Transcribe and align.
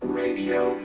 Radio. 0.00 0.81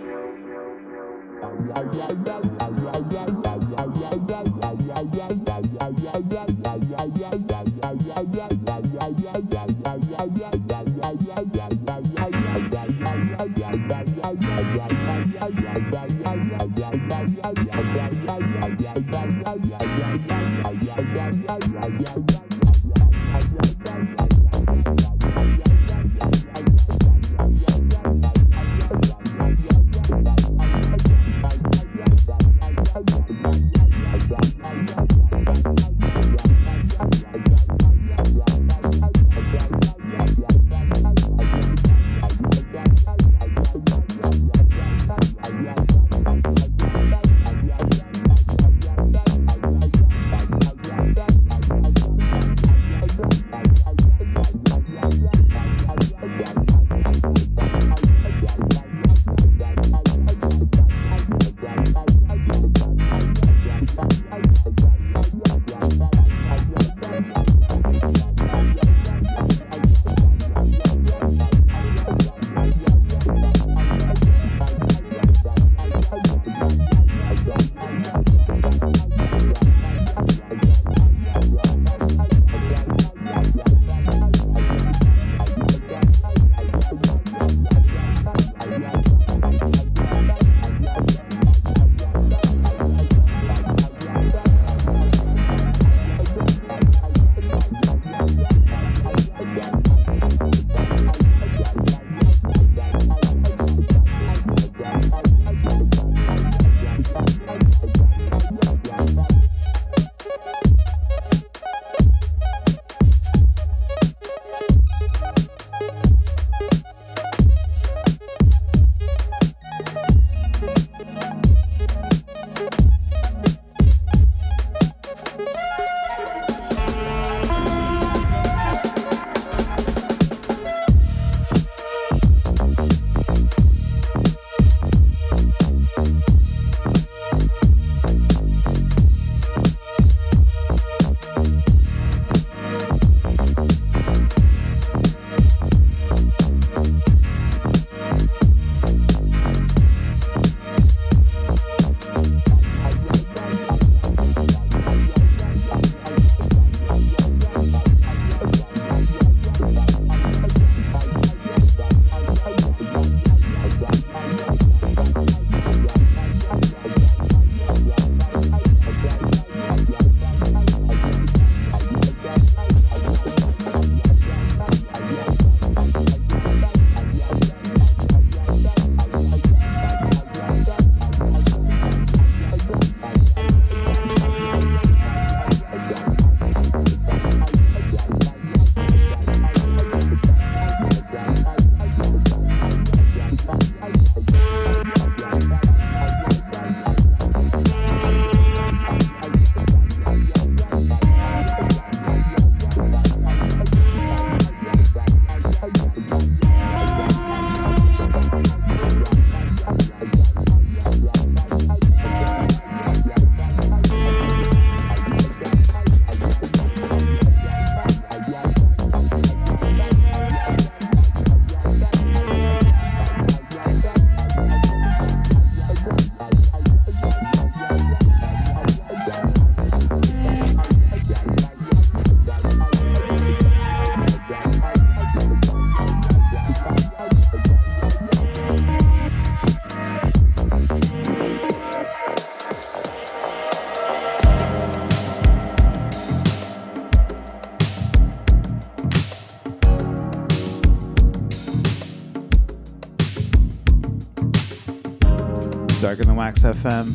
Wax 256.28 256.44
FM. 256.44 256.86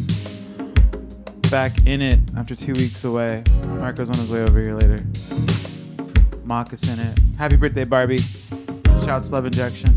Back 1.51 1.87
in 1.87 2.03
it 2.03 2.19
after 2.37 2.55
two 2.55 2.75
weeks 2.75 3.03
away. 3.05 3.43
Marco's 3.65 4.11
on 4.11 4.17
his 4.17 4.31
way 4.31 4.43
over 4.43 4.61
here 4.61 4.75
later. 4.75 5.03
Moccasin 6.45 6.99
it. 6.99 7.19
Happy 7.39 7.57
birthday, 7.57 7.85
Barbie. 7.85 8.21
Shouts 9.07 9.33
love 9.33 9.47
injection. 9.47 9.92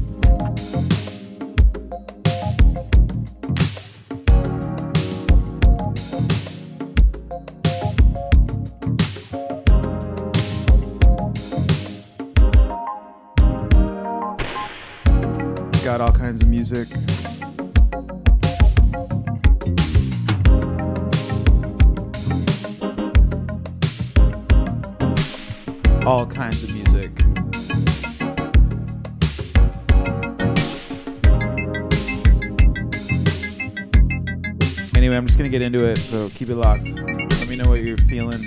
Get 35.60 35.62
into 35.62 35.86
it, 35.86 35.98
so 35.98 36.28
keep 36.31 36.50
it 36.50 36.56
locked. 36.56 36.90
Let 36.90 37.48
me 37.48 37.56
know 37.56 37.69
what 37.69 37.81
you're 37.81 37.96
feeling, 37.96 38.44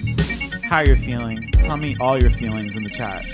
how 0.62 0.80
you're 0.80 0.94
feeling. 0.94 1.50
Tell 1.52 1.78
me 1.78 1.96
all 1.98 2.20
your 2.20 2.28
feelings 2.28 2.76
in 2.76 2.82
the 2.82 2.90
chat. 2.90 3.24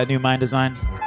That 0.00 0.08
new 0.08 0.18
mind 0.18 0.40
design. 0.40 0.99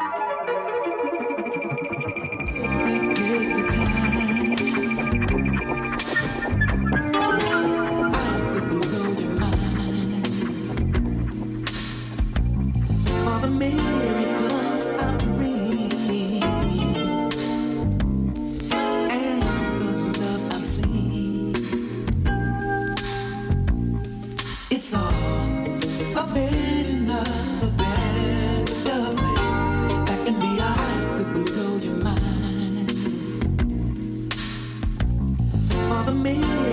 me. 36.23 36.72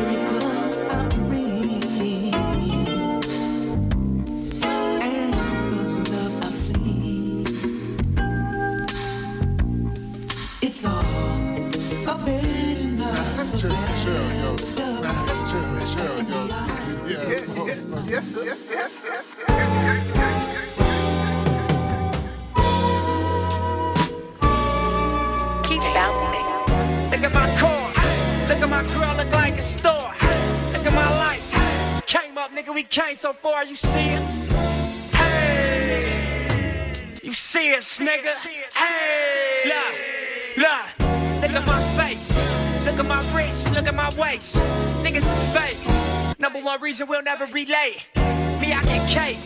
Reason 46.91 47.07
we'll 47.07 47.23
never 47.23 47.47
relate. 47.47 47.99
Me, 48.17 48.73
I 48.73 48.83
get 48.85 49.09
cake. 49.09 49.39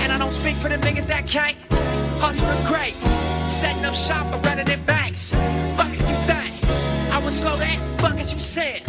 And 0.00 0.10
I 0.10 0.18
don't 0.18 0.32
speak 0.32 0.56
for 0.56 0.68
the 0.68 0.76
niggas 0.76 1.06
that 1.06 1.26
can't. 1.26 1.56
Hustling 2.18 2.66
great. 2.66 2.94
Setting 3.48 3.84
up 3.84 3.94
shop 3.94 4.26
running 4.44 4.68
in 4.68 4.82
banks. 4.84 5.32
Fuck 5.76 5.92
it, 5.92 6.00
you 6.00 6.18
think. 6.26 6.64
I 7.12 7.20
was 7.24 7.38
slow 7.38 7.54
that? 7.54 8.00
Fuck 8.00 8.18
as 8.18 8.32
you 8.32 8.40
said. 8.40 8.82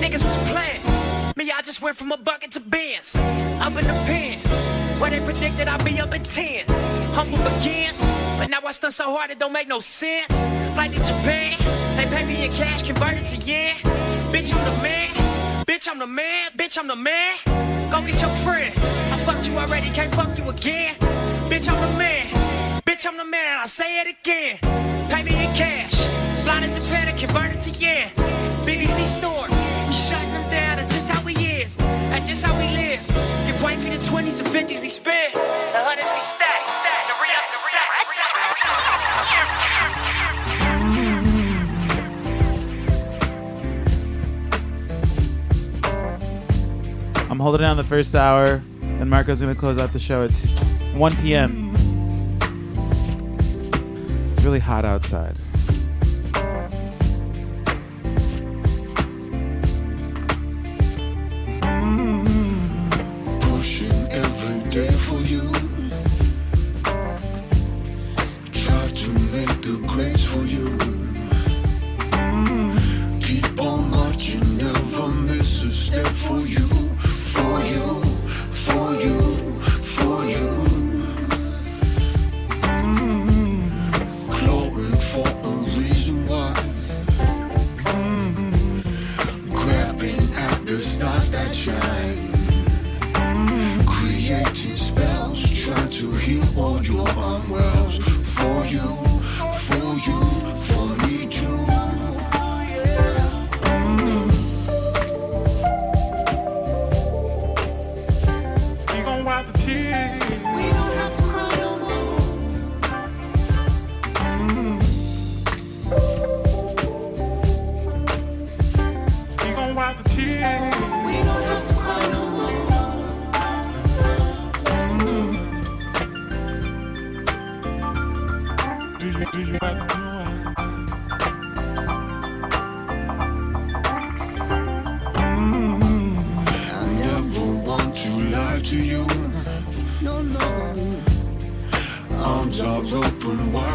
Niggas 0.00 0.24
was 0.24 0.50
playing. 0.50 0.95
Me, 1.38 1.52
I 1.52 1.60
just 1.60 1.82
went 1.82 1.98
from 1.98 2.12
a 2.12 2.16
bucket 2.16 2.52
to 2.52 2.60
bins. 2.60 3.14
Up 3.14 3.76
in 3.76 3.86
the 3.86 3.92
pen. 4.08 4.38
Where 4.98 5.10
they 5.10 5.20
predicted 5.20 5.68
I'd 5.68 5.84
be 5.84 6.00
up 6.00 6.10
at 6.14 6.24
10. 6.24 6.64
Humble 7.12 7.36
begins. 7.36 8.00
But 8.38 8.48
now 8.48 8.60
I 8.64 8.72
stun 8.72 8.90
so 8.90 9.14
hard 9.14 9.30
it 9.30 9.38
don't 9.38 9.52
make 9.52 9.68
no 9.68 9.78
sense. 9.78 10.34
Flight 10.72 10.92
to 10.92 10.98
Japan. 10.98 11.58
They 11.98 12.06
pay 12.06 12.24
me 12.24 12.46
in 12.46 12.52
cash, 12.52 12.84
converted 12.84 13.26
to 13.26 13.36
yen. 13.36 13.76
Bitch, 14.32 14.50
I'm 14.56 14.64
the 14.64 14.82
man. 14.82 15.10
Bitch, 15.66 15.86
I'm 15.86 15.98
the 15.98 16.06
man. 16.06 16.52
Bitch, 16.56 16.78
I'm 16.78 16.88
the 16.88 16.96
man. 16.96 17.36
Go 17.90 18.00
get 18.00 18.18
your 18.22 18.30
friend. 18.36 18.72
I 19.12 19.18
fucked 19.18 19.46
you 19.46 19.58
already, 19.58 19.90
can't 19.90 20.14
fuck 20.14 20.38
you 20.38 20.48
again. 20.48 20.94
Bitch, 21.50 21.68
I'm 21.68 21.78
the 21.82 21.98
man. 21.98 22.28
Bitch, 22.86 23.06
I'm 23.06 23.18
the 23.18 23.26
man. 23.26 23.58
I 23.58 23.66
say 23.66 24.00
it 24.00 24.16
again. 24.18 24.56
Pay 25.10 25.22
me 25.22 25.32
in 25.32 25.54
cash. 25.54 25.96
Fly 26.44 26.60
to 26.60 26.72
Japan 26.72 27.08
and 27.08 27.18
convert 27.18 27.52
it 27.52 27.60
to 27.60 27.70
yen. 27.72 28.08
BBC 28.64 29.04
stores. 29.04 29.50
We. 29.50 29.92
That's 29.92 30.25
just 30.96 31.10
how 31.10 31.22
we 31.26 31.34
is. 31.34 31.76
That's 31.76 32.26
just 32.26 32.42
how 32.42 32.58
we 32.58 32.68
live. 32.74 33.06
Get 33.06 33.60
the 33.60 34.00
20s 34.00 34.40
and 34.40 34.48
50s 34.48 34.80
we 34.80 34.88
spend. 34.88 35.34
The 35.34 35.40
hundreds 35.84 36.10
we 36.10 36.20
stack. 36.20 36.64
stack. 36.64 37.06
The 37.06 37.12
re-up, 37.20 37.44
the 37.52 37.58
re-up. 47.12 47.30
I'm 47.30 47.40
holding 47.40 47.60
down 47.60 47.76
the 47.76 47.84
first 47.84 48.14
hour, 48.14 48.62
and 48.80 49.10
Marco's 49.10 49.42
gonna 49.42 49.54
close 49.54 49.76
out 49.76 49.92
the 49.92 49.98
show 49.98 50.24
at 50.24 50.30
1 50.94 51.16
p.m. 51.16 51.76
It's 54.32 54.40
really 54.42 54.60
hot 54.60 54.86
outside. 54.86 55.36
for 65.06 65.20
you. 65.20 65.42
Try 68.52 68.88
to 69.00 69.08
make 69.34 69.54
the 69.66 69.76
grace 69.86 70.24
for 70.24 70.44
you. 70.54 70.66
Keep 73.20 73.60
on 73.60 73.90
marching, 73.90 74.56
never 74.56 75.08
miss 75.08 75.62
a 75.62 75.72
step 75.72 76.06
for 76.06 76.40
you. 76.40 76.65
for 97.42 98.64
you. 98.66 99.05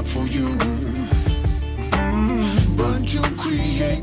out 0.01 0.07
for 0.07 0.25
you. 0.27 0.47
Mm, 1.91 2.77
but 2.77 3.13
you 3.13 3.21
create 3.37 4.00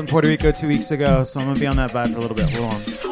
was 0.00 0.08
in 0.08 0.12
Puerto 0.12 0.28
Rico 0.28 0.52
two 0.52 0.68
weeks 0.68 0.90
ago, 0.90 1.24
so 1.24 1.40
I'm 1.40 1.46
gonna 1.46 1.60
be 1.60 1.66
on 1.66 1.76
that 1.76 1.90
vibe 1.90 2.12
for 2.12 2.18
a 2.18 2.20
little 2.20 2.36
bit. 2.36 2.50
Hold 2.50 2.72
on. 2.72 3.09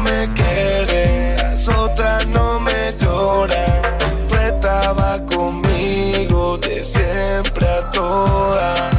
Me 0.00 0.28
quieren, 0.34 1.36
las 1.36 1.68
otras 1.68 2.26
no 2.28 2.60
me 2.60 2.94
lloran. 3.00 3.82
Tú 4.28 4.34
estabas 4.34 5.20
conmigo 5.20 6.58
de 6.58 6.82
siempre 6.82 7.66
a 7.66 7.90
todas. 7.90 8.90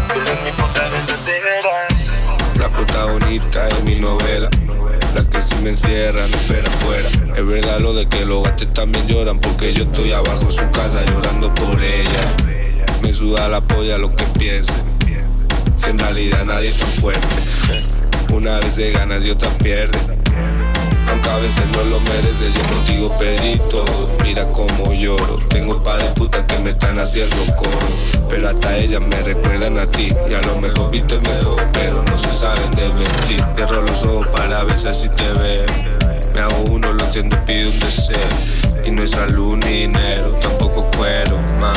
La 2.58 2.70
protagonista 2.70 3.66
de 3.68 3.82
mi 3.84 4.00
novela. 4.00 4.50
La 5.16 5.24
que 5.30 5.42
si 5.42 5.56
me 5.56 5.72
encierra 5.72 6.28
no 6.28 6.38
espera 6.38 6.70
afuera. 6.70 7.10
Es 7.36 7.46
verdad 7.46 7.80
lo 7.80 7.94
de 7.94 8.08
que 8.08 8.26
los 8.26 8.44
gatos 8.44 8.74
también 8.74 9.08
lloran 9.08 9.40
porque 9.40 9.74
yo 9.74 9.84
estoy 9.84 10.12
abajo 10.12 10.44
en 10.44 10.52
su 10.52 10.70
casa 10.72 11.04
llorando 11.06 11.54
por 11.54 11.82
ella. 11.82 12.22
Me 13.02 13.12
suda 13.12 13.48
la 13.50 13.62
polla 13.62 13.98
lo 13.98 14.16
que 14.16 14.24
piense. 14.40 14.74
Si 15.76 15.90
en 15.90 16.00
realidad 16.00 16.46
nadie 16.46 16.70
es 16.70 16.78
tan 16.78 16.90
fuerte. 16.90 17.28
Una 18.34 18.60
vez 18.60 18.76
se 18.76 18.92
ganas 18.92 19.26
y 19.26 19.32
otra 19.32 19.50
pierde. 19.58 20.21
A 21.12 21.38
veces 21.38 21.66
no 21.76 21.84
lo 21.84 22.00
mereces, 22.02 22.54
yo 22.54 22.62
contigo 22.74 23.18
perdí 23.18 23.60
todo. 23.70 24.10
Mira 24.24 24.46
cómo 24.52 24.94
lloro. 24.94 25.40
Tengo 25.50 25.82
pa' 25.84 25.98
de 25.98 26.06
puta 26.12 26.46
que 26.46 26.58
me 26.60 26.70
están 26.72 27.00
haciendo 27.00 27.36
coro. 27.56 27.88
Pero 28.30 28.48
hasta 28.50 28.78
ellas 28.78 29.04
me 29.06 29.22
recuerdan 29.22 29.78
a 29.78 29.86
ti. 29.86 30.08
Y 30.30 30.34
a 30.34 30.42
lo 30.42 30.60
mejor 30.60 30.90
viste 30.92 31.20
mejor, 31.20 31.62
pero 31.74 32.04
no 32.04 32.18
se 32.18 32.30
saben 32.34 32.72
de 32.72 32.88
mentir. 32.94 33.44
Cierro 33.56 33.82
los 33.82 34.04
ojos 34.04 34.30
para 34.30 34.64
ver 34.64 34.78
si 34.78 35.10
te 35.10 35.34
veo. 35.34 35.66
Me 36.34 36.40
hago 36.40 36.64
uno, 36.70 36.94
lo 36.94 37.04
y 37.06 37.24
pido 37.46 37.72
un 37.72 37.80
deseo. 37.80 38.16
Y 38.86 38.92
no 38.92 39.04
es 39.04 39.12
salud 39.12 39.58
ni 39.66 39.82
dinero, 39.82 40.36
tampoco 40.36 40.90
cuero, 40.98 41.38
man. 41.60 41.74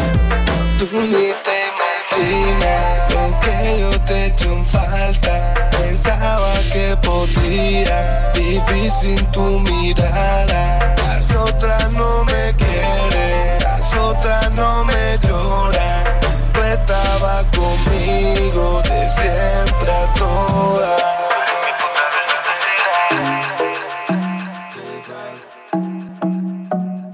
Tú 0.79 0.89
ni 0.93 1.33
te 1.45 1.57
imaginas 1.73 3.13
lo 3.13 3.41
que 3.41 3.81
yo 3.81 4.01
te 4.03 4.27
echo 4.27 4.53
en 4.53 4.67
falta. 4.67 5.64
Pensaba 5.79 6.53
que 6.73 6.97
podía 7.03 8.33
vivir 8.35 8.91
sin 8.91 9.31
tu 9.31 9.61
mirada. 9.61 10.95
Las 10.99 11.31
otras 11.35 11.91
no 11.93 12.25
me 12.25 12.55
quieren, 12.57 13.63
las 13.63 13.97
otras 13.97 14.51
no 14.53 14.85
me 14.85 15.19
lloran. 15.23 16.05
Tú 16.53 16.61
estabas 16.63 17.45
conmigo 17.57 18.83
de 18.83 19.09
siempre 19.09 19.93
a 19.93 20.13
todas. 20.15 21.03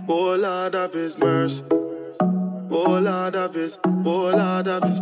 Oh 0.06 0.36
Lord 0.36 0.74
of 0.74 0.94
His 0.94 1.18
mercy. 1.18 1.64
Oh 2.70 2.98
Lord 3.00 3.36
of 3.36 3.54
His, 3.54 3.78
oh 4.04 4.30
Lord 4.36 4.68
of 4.68 4.84
His. 4.84 5.00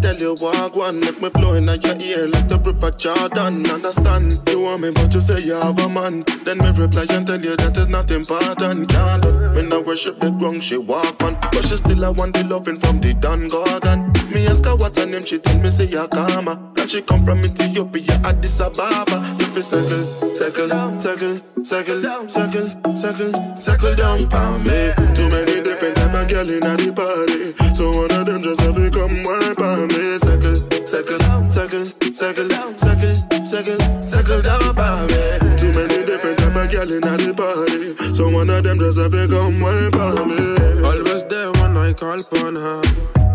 Tell 0.00 0.16
you 0.16 0.34
walk 0.40 0.76
one, 0.76 1.00
make 1.00 1.20
me 1.20 1.30
flow 1.30 1.54
in 1.54 1.66
your 1.66 1.96
ear 2.00 2.28
like 2.28 2.48
the 2.48 2.58
river 2.58 2.90
Jordan. 2.90 3.68
Understand? 3.70 4.32
You 4.48 4.60
want 4.60 4.82
me, 4.82 4.90
but 4.90 5.12
you 5.14 5.20
say 5.20 5.40
you 5.40 5.54
have 5.54 5.78
a 5.78 5.88
man. 5.88 6.24
Then 6.44 6.58
me 6.58 6.70
reply 6.70 7.06
and 7.10 7.26
tell 7.26 7.40
you 7.40 7.56
that 7.56 7.76
is 7.76 7.88
not 7.88 8.10
important. 8.10 8.88
Can't 8.88 9.24
let 9.24 9.54
me 9.54 9.62
not 9.68 9.86
worship 9.86 10.20
the 10.20 10.30
ground 10.30 10.62
she 10.62 10.76
walk 10.76 11.22
on, 11.22 11.38
but 11.52 11.64
she 11.64 11.76
still 11.76 12.04
I 12.04 12.10
want 12.10 12.34
the 12.34 12.44
loving 12.44 12.78
from 12.78 13.00
the 13.00 13.14
Don 13.14 13.48
Gorgon. 13.48 14.12
Me 14.32 14.46
ask 14.46 14.64
her 14.64 14.76
what's 14.76 14.98
her 14.98 15.06
name, 15.06 15.24
she 15.24 15.38
tell 15.38 15.58
me 15.58 15.70
say 15.70 15.86
Yakama. 15.86 16.75
She 16.88 17.02
come 17.02 17.24
from 17.26 17.40
Ethiopia, 17.40 18.20
Addis 18.24 18.60
Ababa. 18.60 19.20
If 19.40 19.56
you 19.56 19.62
circle, 19.62 20.04
circle, 20.30 20.68
circle, 21.00 21.64
circle, 21.64 22.28
circle, 22.28 22.94
circle, 22.94 23.56
circle 23.56 23.94
down 23.96 24.30
for 24.30 24.58
me. 24.60 24.94
Too 25.14 25.28
many 25.28 25.62
different 25.62 25.96
type 25.96 26.14
of 26.14 26.28
girl 26.28 26.48
in 26.48 26.60
the 26.60 26.92
party, 26.94 27.74
so 27.74 27.90
one 27.90 28.12
of 28.12 28.26
them 28.26 28.40
just 28.40 28.60
have 28.60 28.76
to 28.76 28.90
come 28.90 29.22
wipe 29.24 29.60
on 29.60 29.88
me. 29.88 30.18
Circle, 30.22 30.54
circle, 30.86 31.18
circle, 31.50 31.84
circle, 32.14 32.48
circle, 32.78 33.14
circle, 33.44 34.02
circle 34.02 34.42
down 34.42 34.74
for 34.78 34.96
me. 35.10 35.58
Too 35.58 35.72
many 35.74 36.06
different 36.06 36.38
type 36.38 36.54
of 36.54 36.70
girl 36.70 36.92
in 36.92 37.00
the 37.02 37.34
party, 37.34 38.14
so 38.14 38.30
one 38.30 38.48
of 38.48 38.62
them 38.62 38.78
just 38.78 38.98
have 38.98 39.10
to 39.10 39.26
come 39.26 39.58
wipe 39.58 39.96
on 39.96 40.28
me. 40.30 40.86
Always 40.86 41.24
there 41.24 41.50
when 41.50 41.76
I 41.76 41.92
call 41.94 42.20
upon 42.20 42.54
her. 42.54 43.25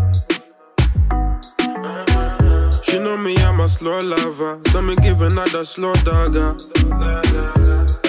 She 2.92 2.98
know 2.98 3.16
me, 3.16 3.34
I'm 3.38 3.58
a 3.58 3.70
slow 3.70 4.00
lover. 4.00 4.60
So 4.66 4.82
me 4.82 4.94
give 4.96 5.22
another 5.22 5.64
slow 5.64 5.94
dagger. 6.04 6.54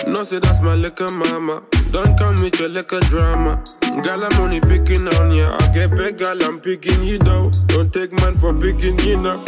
No, 0.10 0.24
say 0.24 0.39
that's 0.39 0.60
my 0.60 0.76
liquor 0.76 1.10
mama. 1.10 1.63
Don't 1.91 2.17
come 2.17 2.36
with 2.43 2.60
your 2.60 2.67
liquor 2.67 3.00
drama. 3.00 3.63
Girl, 4.04 4.26
I'm 4.26 4.41
only 4.41 4.60
picking 4.60 5.08
on 5.08 5.32
ya. 5.32 5.56
I 5.58 5.74
get 5.74 5.96
big, 5.96 6.17
girl, 6.17 6.43
I'm 6.43 6.60
picking 6.60 7.02
you 7.02 7.17
though. 7.17 7.50
Don't 7.67 7.93
take 7.93 8.12
man 8.12 8.38
for 8.38 8.54
picking 8.54 9.00
you 9.00 9.15
know. 9.15 9.41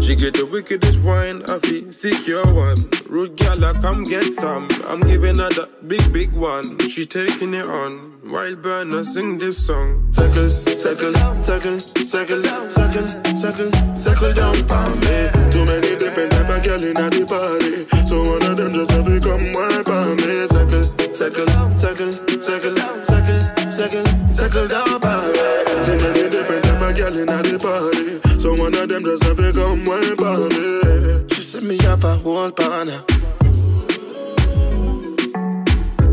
She 0.00 0.16
get 0.16 0.34
the 0.34 0.46
wickedest 0.46 1.00
wine, 1.00 1.42
I 1.48 1.58
feel 1.58 1.92
secure 1.92 2.46
one. 2.52 2.76
Rude 3.06 3.36
gal, 3.36 3.60
come 3.74 4.02
get 4.04 4.32
some. 4.34 4.66
I'm 4.88 5.00
giving 5.00 5.38
her 5.38 5.50
the 5.50 5.68
big, 5.86 6.12
big 6.12 6.32
one. 6.32 6.64
She 6.88 7.06
taking 7.06 7.54
it 7.54 7.66
on. 7.66 8.18
Wild 8.24 8.62
burner, 8.62 9.04
sing 9.04 9.38
this 9.38 9.66
song. 9.66 10.12
Circle, 10.12 10.50
circle, 10.50 11.14
circle, 11.42 11.78
circle, 11.80 12.42
circle, 12.70 13.08
circle, 13.36 13.70
circle 13.94 14.32
down 14.32 14.56
on 14.70 14.90
me. 15.04 15.16
Too 15.52 15.64
many 15.68 15.96
different 15.96 16.32
type 16.32 16.48
of 16.48 16.62
gal 16.64 16.82
in 16.82 16.94
the 16.94 17.24
party. 17.28 17.86
So 18.06 18.22
one 18.24 18.42
of 18.42 18.56
them 18.56 18.72
just 18.72 18.90
have 18.92 19.04
to 19.04 19.20
come 19.20 19.52
wild 19.52 19.88
on 19.88 20.16
me. 20.16 20.46
Circle, 20.48 20.82
circle, 21.12 21.46
circle, 21.76 22.12
circle, 22.40 22.76
circle, 23.12 23.40
circle, 23.70 24.06
circle 24.26 24.68
down 24.68 24.96
on 24.96 25.22
me. 25.28 25.46
Too 25.84 25.96
many 26.02 26.30
different 26.30 26.64
type 26.64 26.82
of 26.82 26.96
gal 26.96 27.18
in 27.18 27.26
the 27.26 27.58
party. 27.60 28.29
So 28.40 28.54
one 28.54 28.74
of 28.74 28.88
them 28.88 29.04
just 29.04 29.22
never 29.24 29.52
come 29.52 29.84
way 29.84 30.14
by 30.14 30.34
me. 30.48 31.28
She 31.28 31.42
said 31.42 31.62
me 31.62 31.76
have 31.82 32.02
a 32.04 32.16
whole 32.16 32.50
partner. 32.50 33.04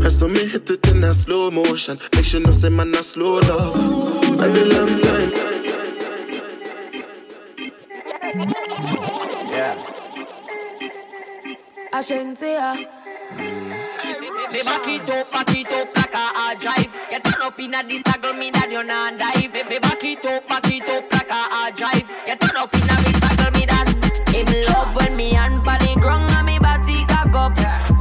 I 0.04 0.10
saw 0.10 0.28
me 0.28 0.44
hit 0.46 0.68
it 0.68 0.86
in 0.88 1.02
a 1.04 1.14
slow 1.14 1.50
motion. 1.50 1.98
Make 2.14 2.26
sure 2.26 2.40
no 2.40 2.52
say 2.52 2.68
man 2.68 2.94
a 2.94 3.02
slow 3.02 3.40
down. 3.40 4.40
I 4.40 4.52
been 4.52 4.68
long 4.68 5.00
time. 5.00 5.30
Yeah. 9.50 9.74
Ashensia. 11.94 12.86
Mm. 13.36 13.68
Hey, 14.50 14.62
back 14.64 14.88
it 14.88 15.08
up, 15.10 15.30
back 15.32 15.54
it 15.54 15.72
up 15.72 15.96
like 15.96 16.12
a 16.12 16.16
hard 16.16 16.60
drive. 16.60 16.88
Get 17.10 17.24
up 17.58 17.90
in 17.90 17.98
a 17.98 18.02
saddle, 18.04 18.32
me 18.34 18.50
that 18.52 18.70
you 18.70 18.82
not 18.84 19.18
dive. 19.18 19.52
Baby, 19.52 19.78
back 19.78 20.04
it 20.04 20.24
up, 20.24 20.46
back 20.48 20.66
it 20.66 20.88
up 20.88 21.12
like 21.12 21.28
a 21.28 21.34
hard 21.34 21.76
drive. 21.76 22.06
You 22.26 22.36
turn 22.36 22.56
up 22.56 22.74
in 22.74 22.82
a 22.82 22.94
me 23.02 23.12
saddle, 23.18 23.50
me 23.58 23.66
that. 23.66 23.88
Him 24.30 24.46
love 24.68 24.94
when 24.94 25.16
me 25.16 25.30
hand 25.34 25.64
pon 25.64 25.78
the 25.78 25.94
ground 25.98 26.30
and 26.30 26.46
me 26.46 26.58
body 26.58 27.04
cock 27.06 27.34
up. 27.34 27.58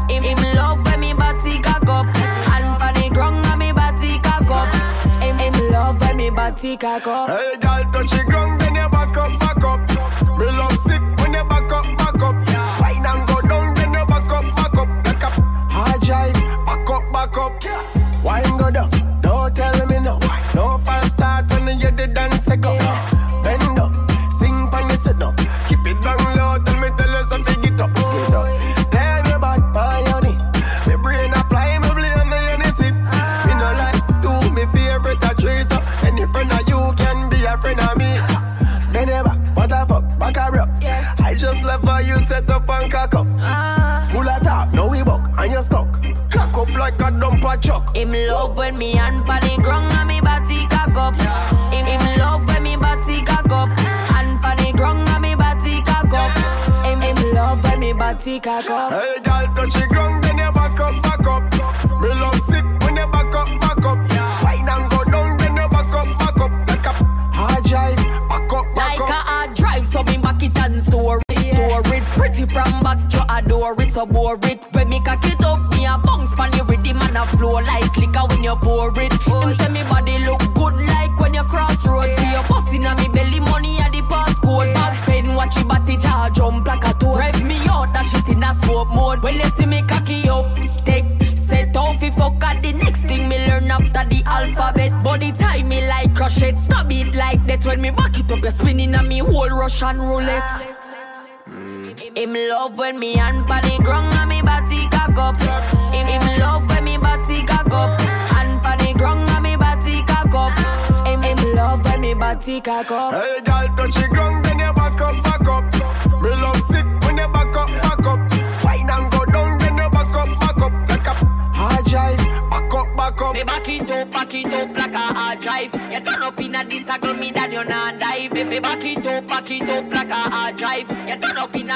Him, 0.09 0.21
him 0.21 0.55
love 0.55 0.85
when 0.85 0.99
me 0.99 1.13
body 1.13 1.59
cock 1.61 1.87
up. 1.87 2.05
Hand 2.15 2.79
pon 2.79 2.93
the 2.93 3.09
ground 3.09 3.45
and 3.45 3.59
me 3.59 3.71
body 3.71 4.19
cock 4.19 4.49
up. 4.49 4.73
Him, 5.21 5.37
him 5.37 5.71
love 5.71 5.99
when 6.01 6.17
me 6.17 6.29
body 6.29 6.77
cock 6.77 7.07
up. 7.07 7.29
Hey, 7.29 7.66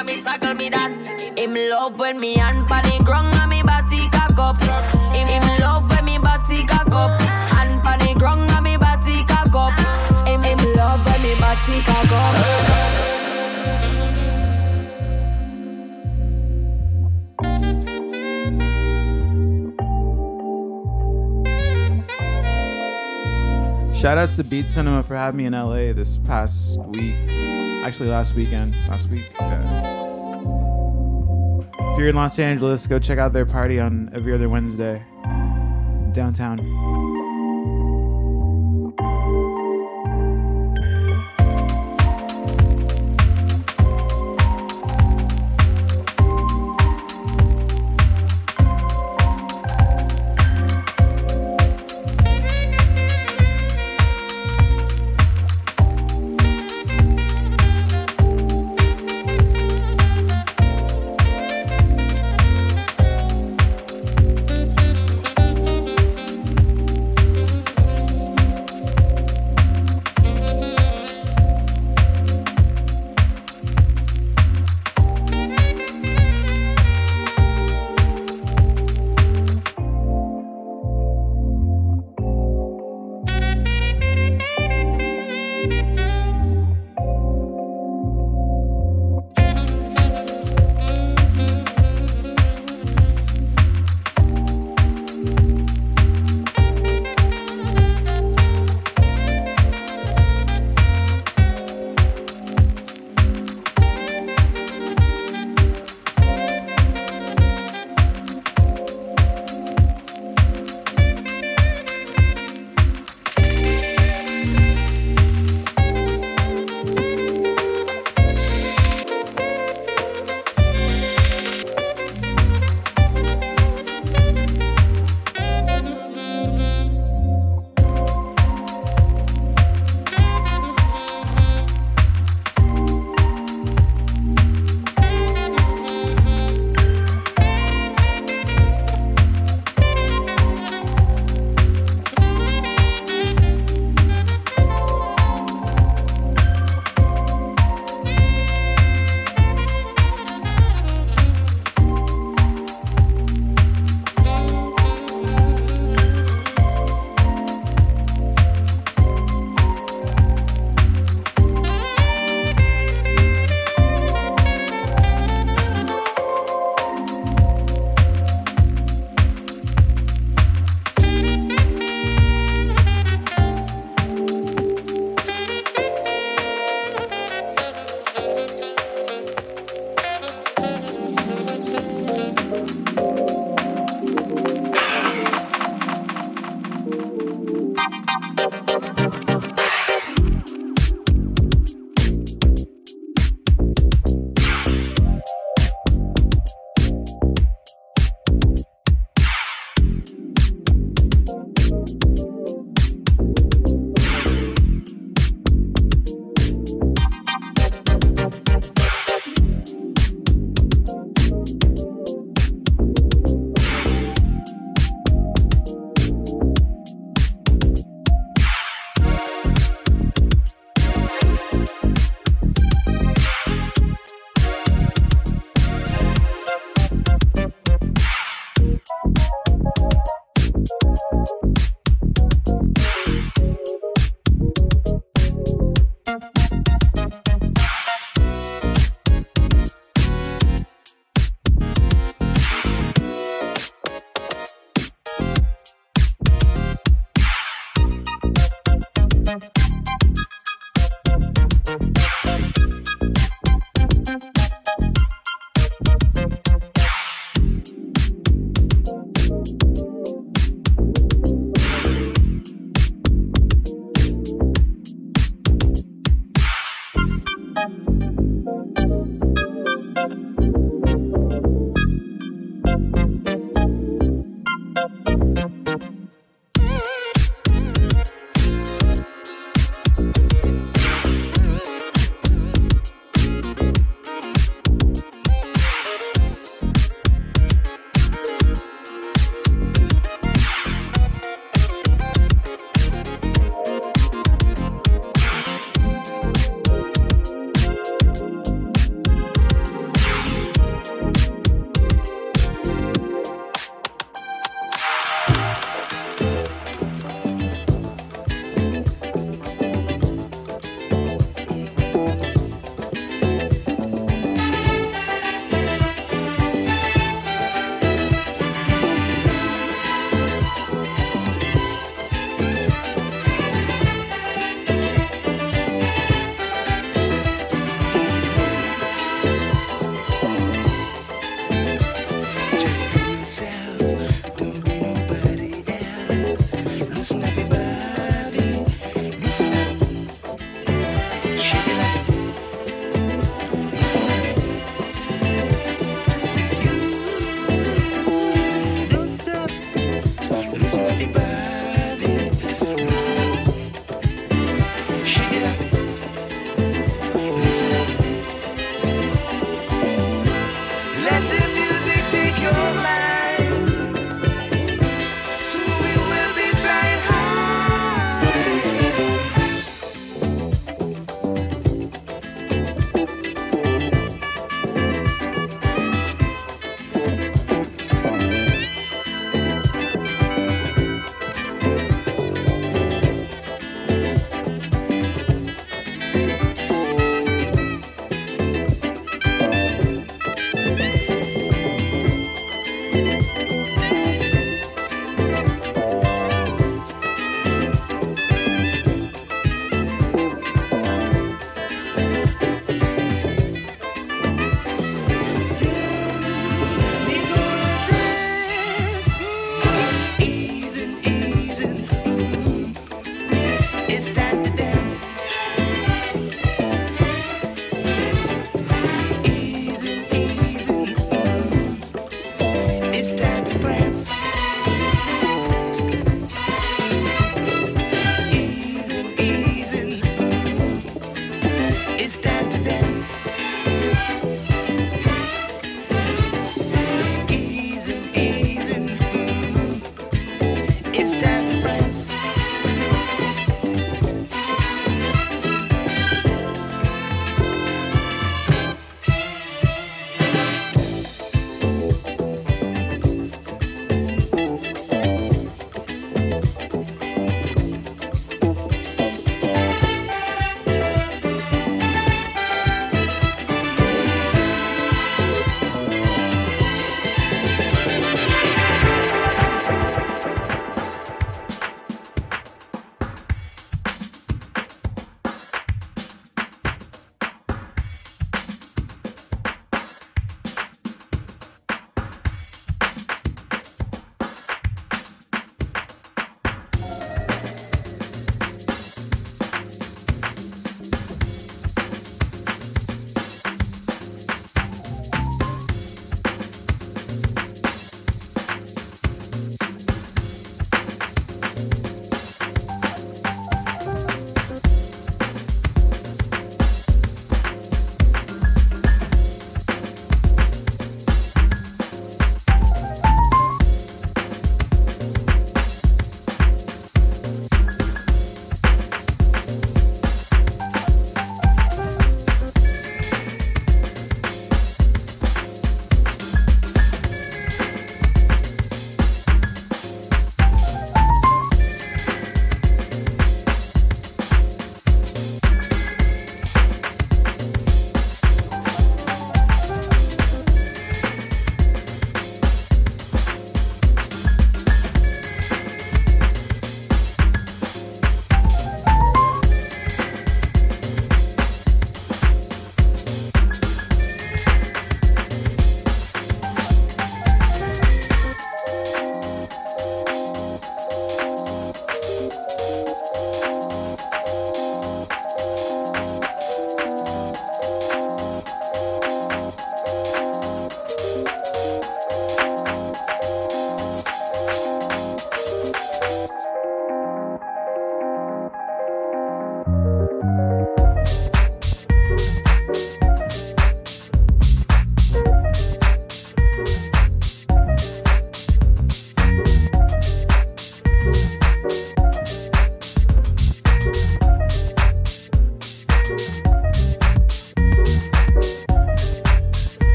a 0.00 0.04
me 0.04 0.22
tackle 0.22 0.54
me 0.54 0.68
that. 0.70 0.90
Him 1.38 1.54
love 1.54 1.98
when 1.98 2.18
me 2.20 2.34
hand 2.34 2.66
pan 2.66 2.82
the 2.84 3.04
ground 3.04 3.34
and 3.34 3.50
me 3.50 3.62
body 3.62 4.08
cock 4.10 4.38
up. 4.38 4.60
Him, 5.12 5.26
him 5.26 5.60
love 5.60 5.90
when 5.90 6.04
me 6.04 6.18
body 6.18 6.64
cock 6.66 6.90
up. 6.92 7.20
Hand 7.20 7.82
pan 7.82 7.98
the 7.98 8.14
ground 8.18 8.50
and 8.50 8.64
me 8.64 8.76
body 8.76 9.24
cock 9.24 9.54
up. 9.54 9.78
Him, 10.26 10.42
him 10.42 10.58
love 10.74 11.04
when 11.06 11.22
me 11.22 11.34
body 11.40 11.80
cock 11.82 12.12
up. 12.12 12.34
Shout 23.94 24.16
outs 24.16 24.36
to 24.36 24.44
Beat 24.44 24.70
Cinema 24.70 25.02
for 25.02 25.14
having 25.14 25.36
me 25.36 25.44
in 25.44 25.52
LA 25.52 25.92
this 25.92 26.16
past 26.16 26.78
week. 26.86 27.16
Actually, 27.84 28.08
last 28.08 28.34
weekend. 28.34 28.74
Last 28.88 29.10
week 29.10 29.39
you're 32.00 32.08
in 32.08 32.16
Los 32.16 32.38
Angeles, 32.38 32.86
go 32.86 32.98
check 32.98 33.18
out 33.18 33.34
their 33.34 33.44
party 33.44 33.78
on 33.78 34.08
every 34.14 34.32
other 34.32 34.48
Wednesday 34.48 35.04
downtown. 36.12 36.69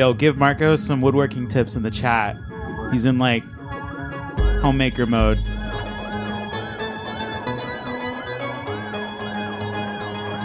Yo, 0.00 0.14
give 0.14 0.38
Marco 0.38 0.76
some 0.76 1.02
woodworking 1.02 1.46
tips 1.46 1.76
in 1.76 1.82
the 1.82 1.90
chat. 1.90 2.34
He's 2.90 3.04
in 3.04 3.18
like 3.18 3.44
homemaker 4.62 5.04
mode. 5.04 5.38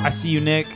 I 0.04 0.12
see 0.14 0.28
you, 0.28 0.42
Nick. 0.42 0.68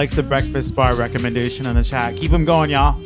Like 0.00 0.08
the 0.12 0.22
breakfast 0.22 0.74
bar 0.74 0.94
recommendation 0.94 1.66
in 1.66 1.76
the 1.76 1.84
chat. 1.84 2.16
Keep 2.16 2.30
them 2.30 2.46
going, 2.46 2.70
y'all. 2.70 2.98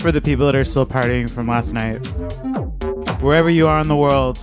For 0.00 0.12
the 0.12 0.20
people 0.20 0.46
that 0.46 0.54
are 0.54 0.64
still 0.64 0.86
partying 0.86 1.28
from 1.28 1.48
last 1.48 1.72
night. 1.72 2.06
Wherever 3.20 3.50
you 3.50 3.66
are 3.66 3.80
in 3.80 3.88
the 3.88 3.96
world, 3.96 4.38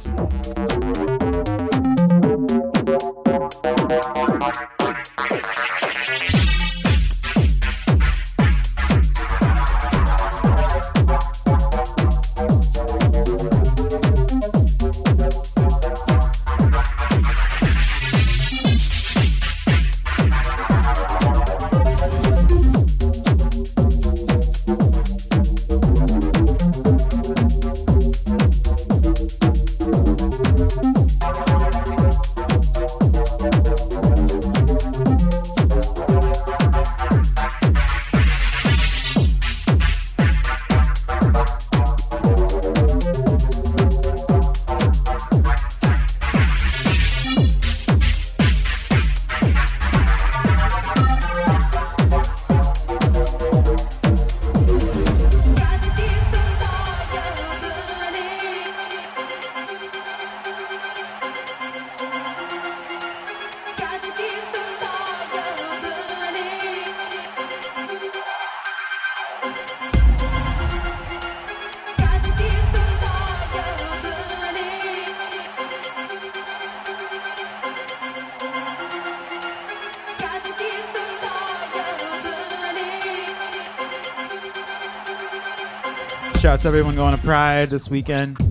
everyone 86.65 86.95
going 86.95 87.15
to 87.15 87.21
Pride 87.21 87.69
this 87.69 87.89
weekend. 87.89 88.44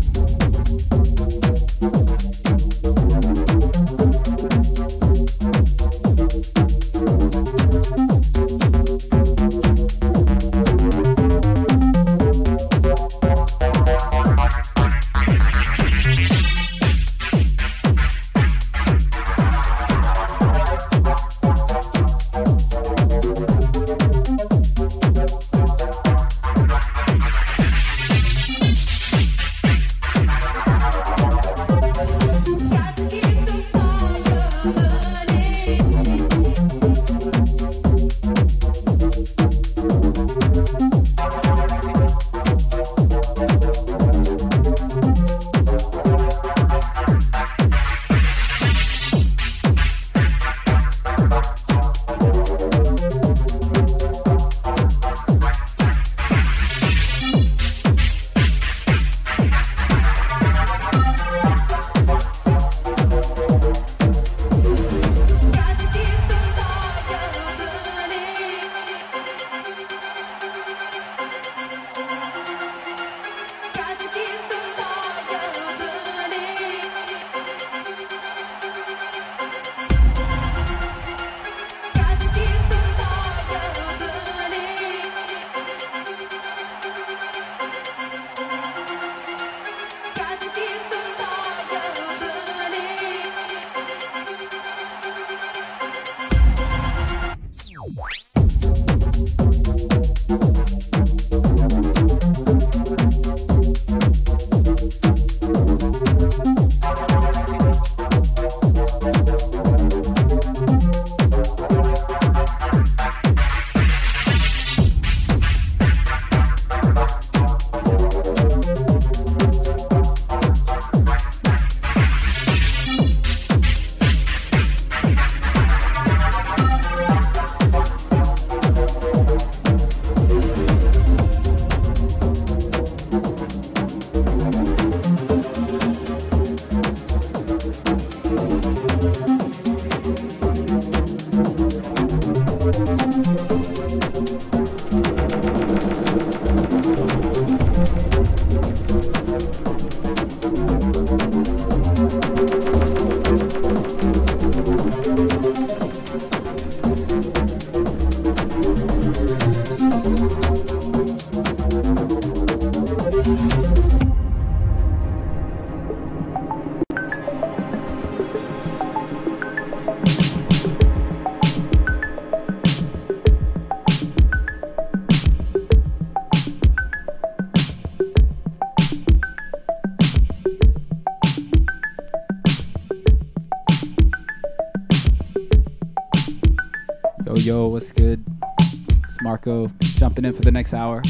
Jumping 189.44 190.24
in 190.24 190.32
for 190.32 190.40
the 190.40 190.50
next 190.50 190.72
hour. 190.72 191.02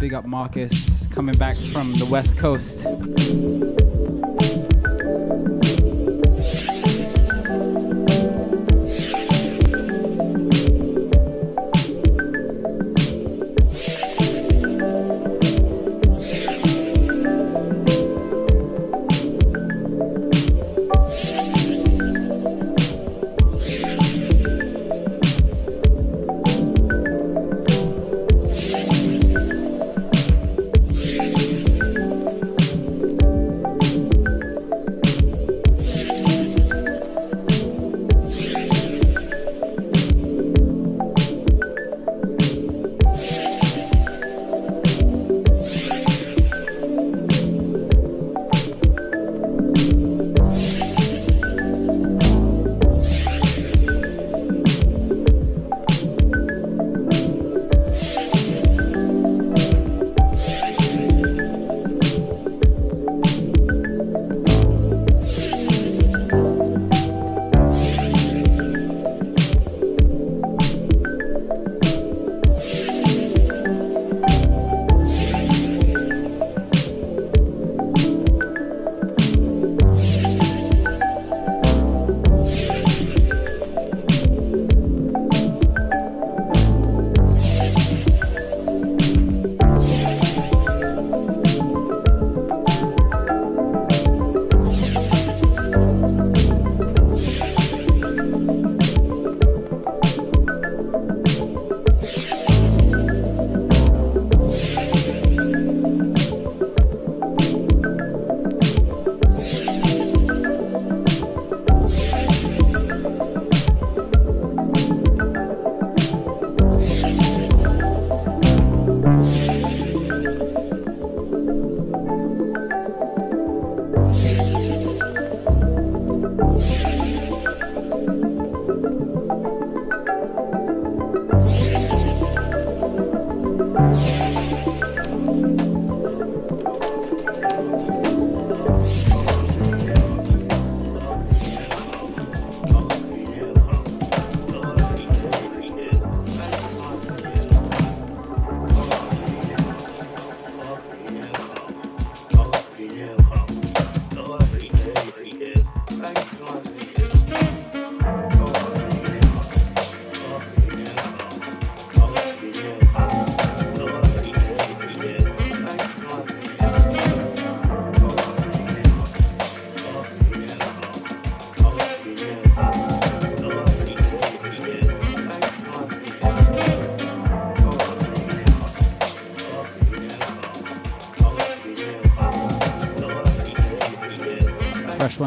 Big 0.00 0.14
up 0.14 0.24
Marcus 0.24 1.06
coming 1.08 1.36
back 1.36 1.56
from 1.70 1.92
the 1.94 2.06
West 2.06 2.38
Coast. 2.38 2.86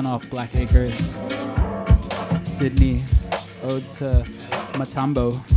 Off 0.08 0.30
Black 0.30 0.55
Acres. 0.55 0.95
Sydney, 2.45 3.03
Ode 3.64 3.88
to 3.97 4.24
Matambo. 4.74 5.57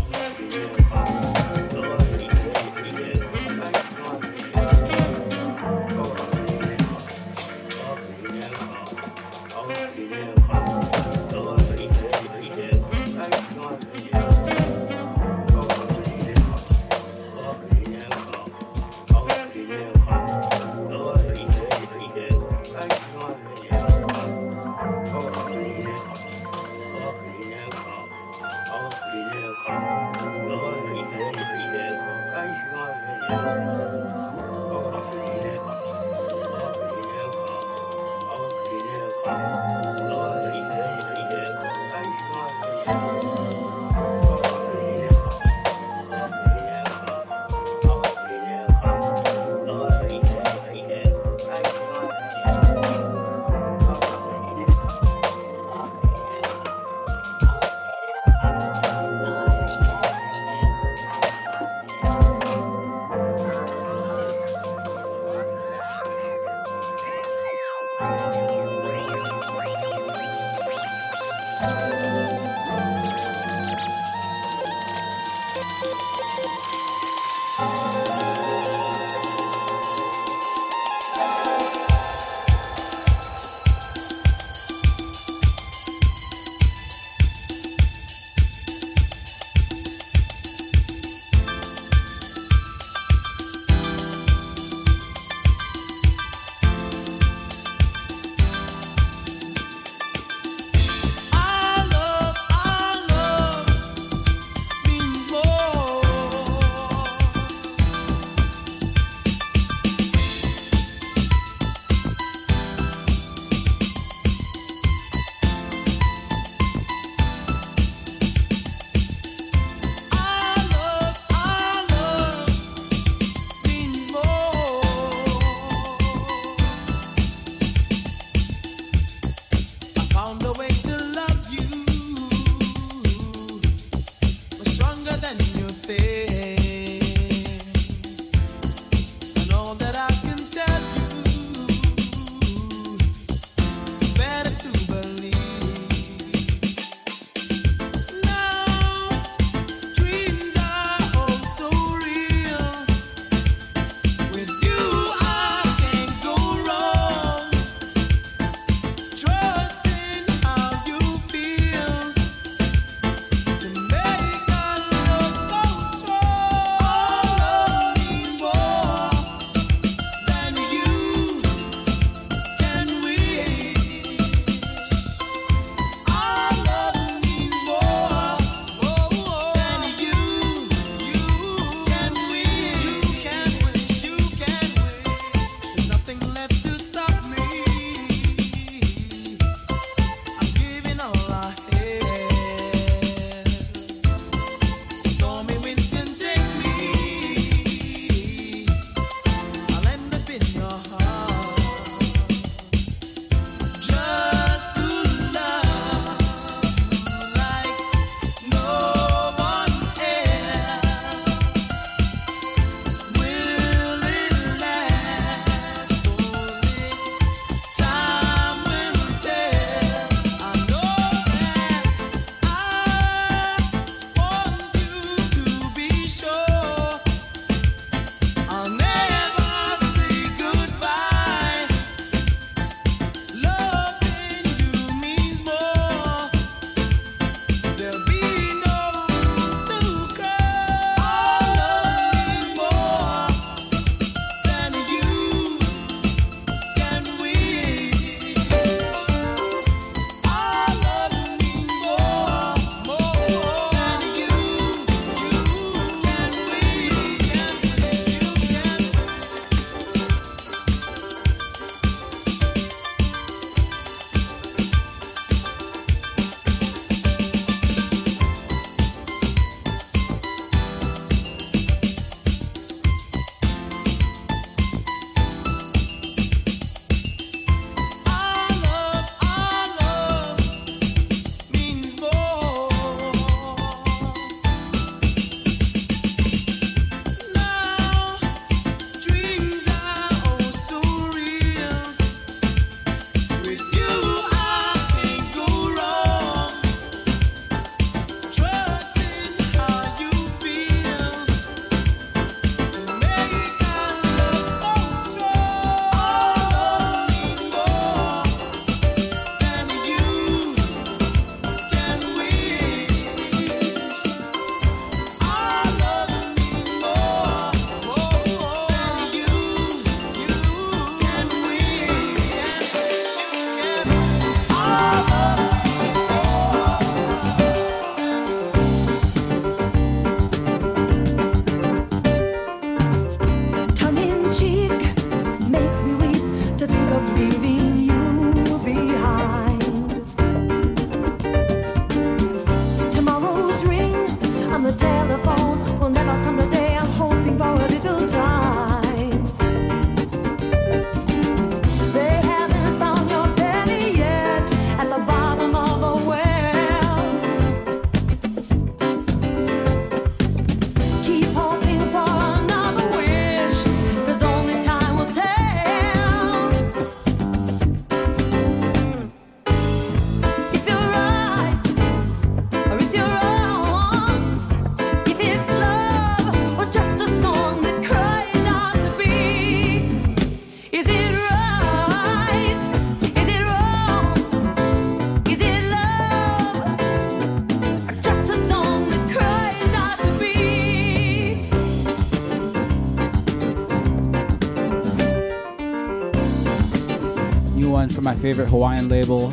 my 398.11 398.17
favorite 398.17 398.49
Hawaiian 398.49 398.89
label, 398.89 399.33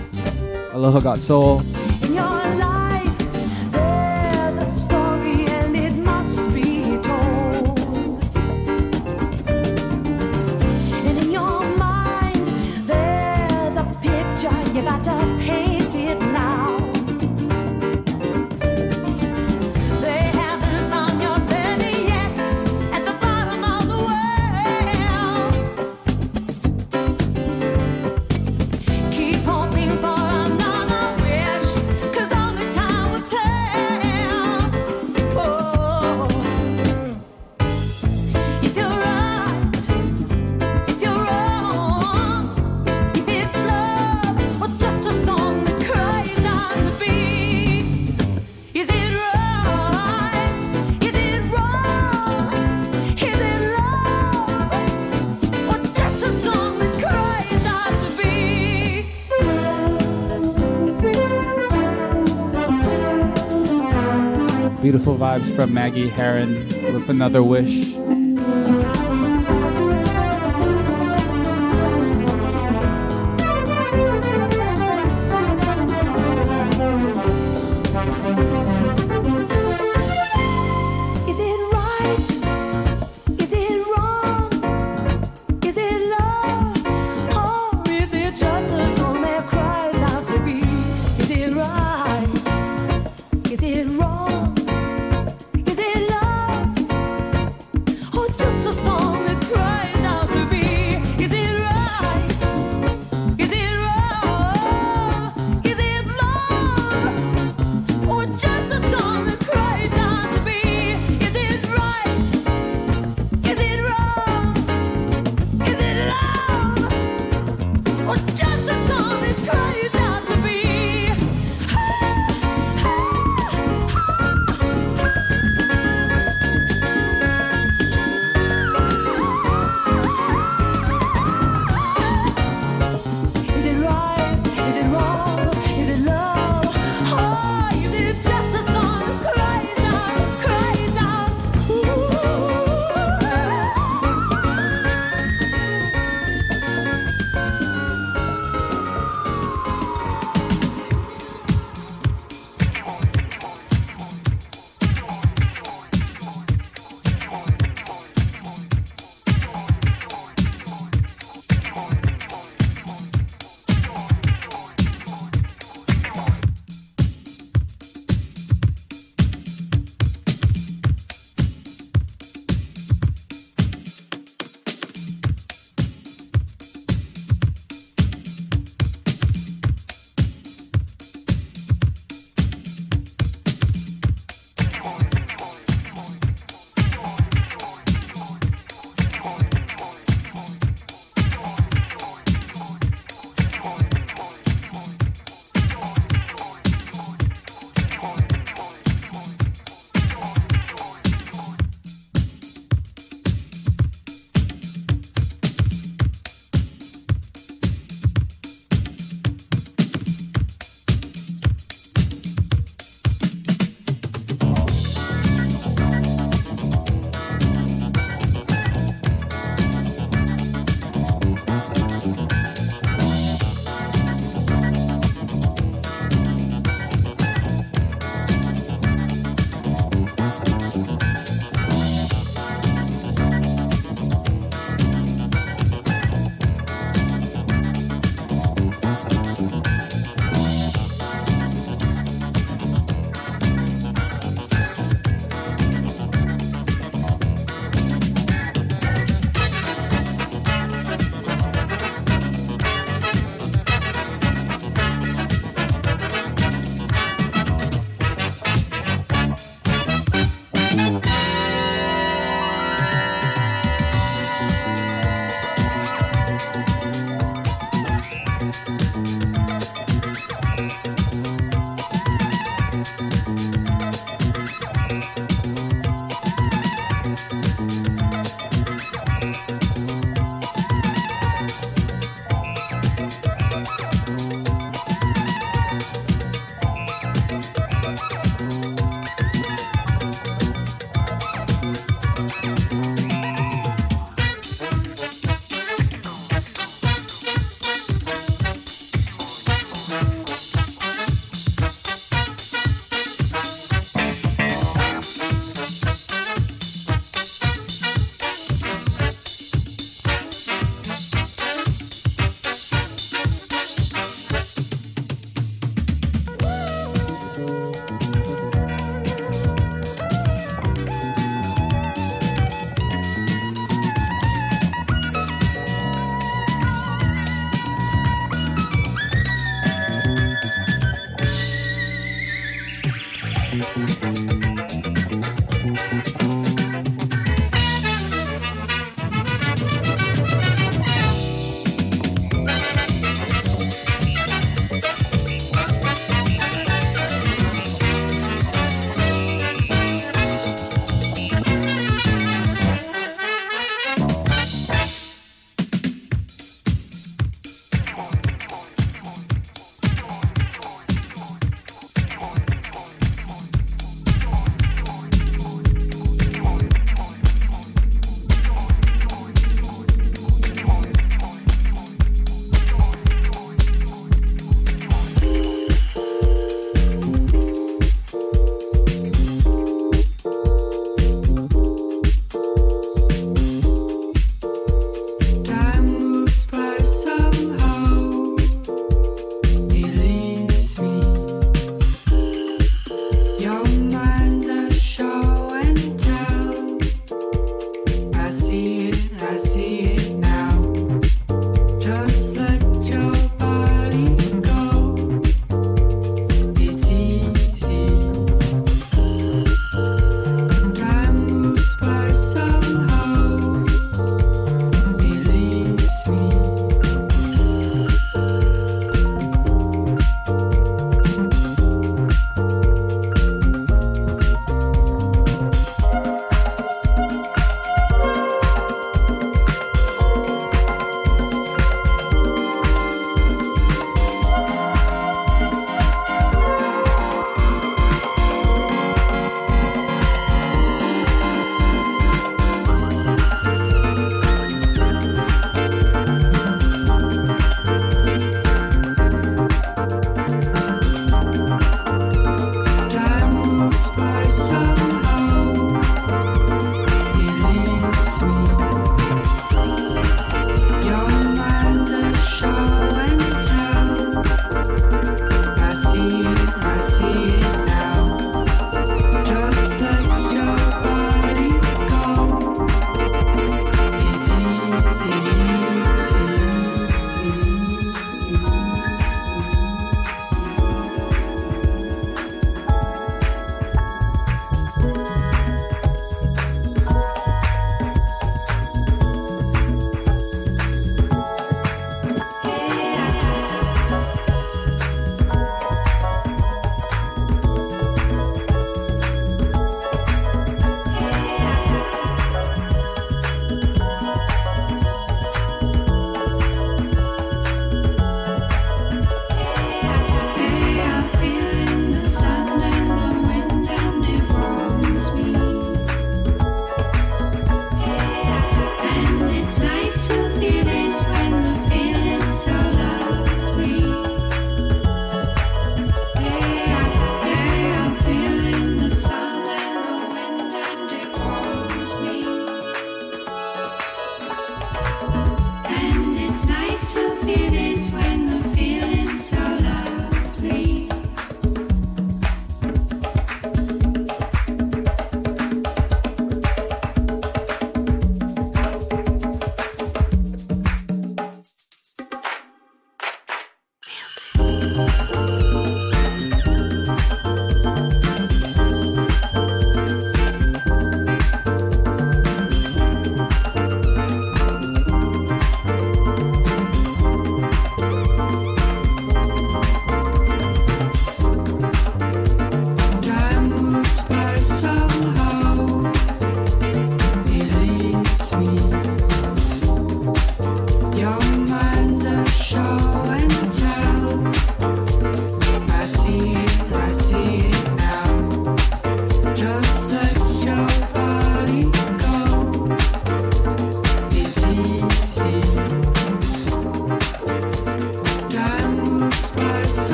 Aloha 0.71 0.99
Got 0.99 1.17
Soul. 1.17 1.66
vibes 65.17 65.55
from 65.55 65.73
Maggie 65.73 66.09
Herron 66.09 66.53
with 66.93 67.09
another 67.09 67.41
wish. 67.41 67.96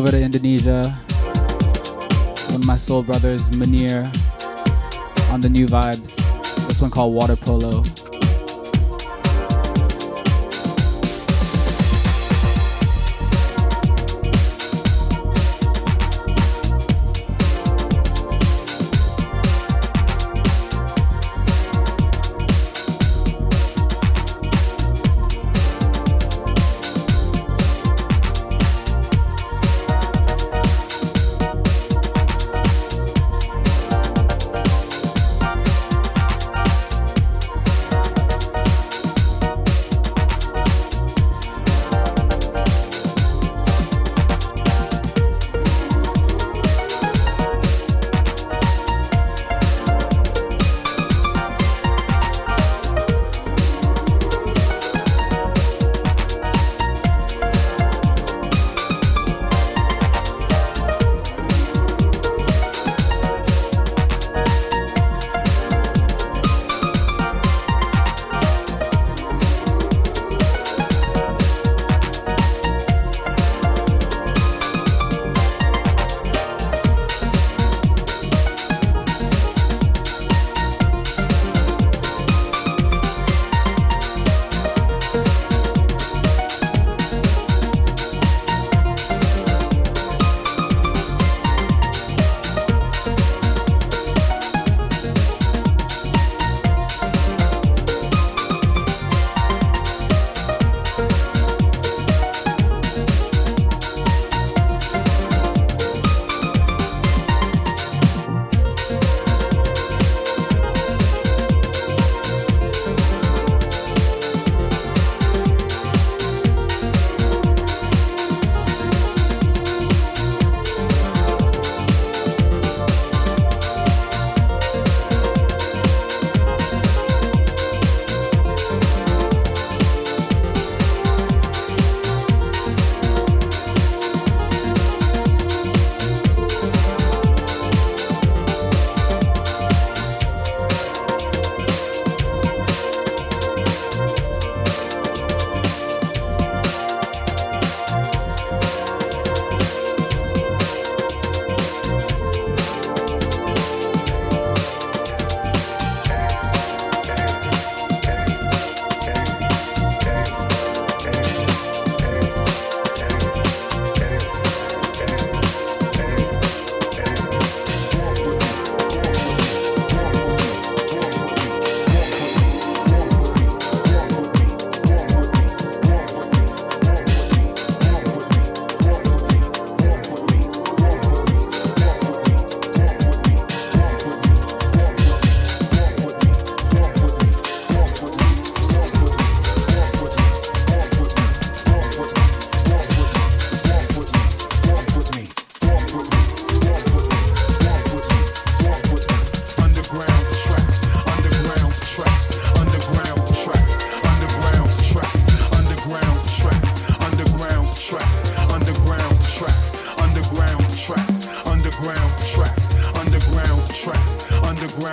over 0.00 0.12
to 0.12 0.22
Indonesia. 0.22 0.96
One 2.48 2.54
of 2.54 2.64
my 2.64 2.78
soul 2.78 3.02
brothers, 3.02 3.42
Manir, 3.50 4.08
on 5.30 5.42
the 5.42 5.48
new 5.50 5.66
vibes. 5.66 6.16
This 6.68 6.80
one 6.80 6.90
called 6.90 7.12
Water 7.12 7.36
Polo. 7.36 7.82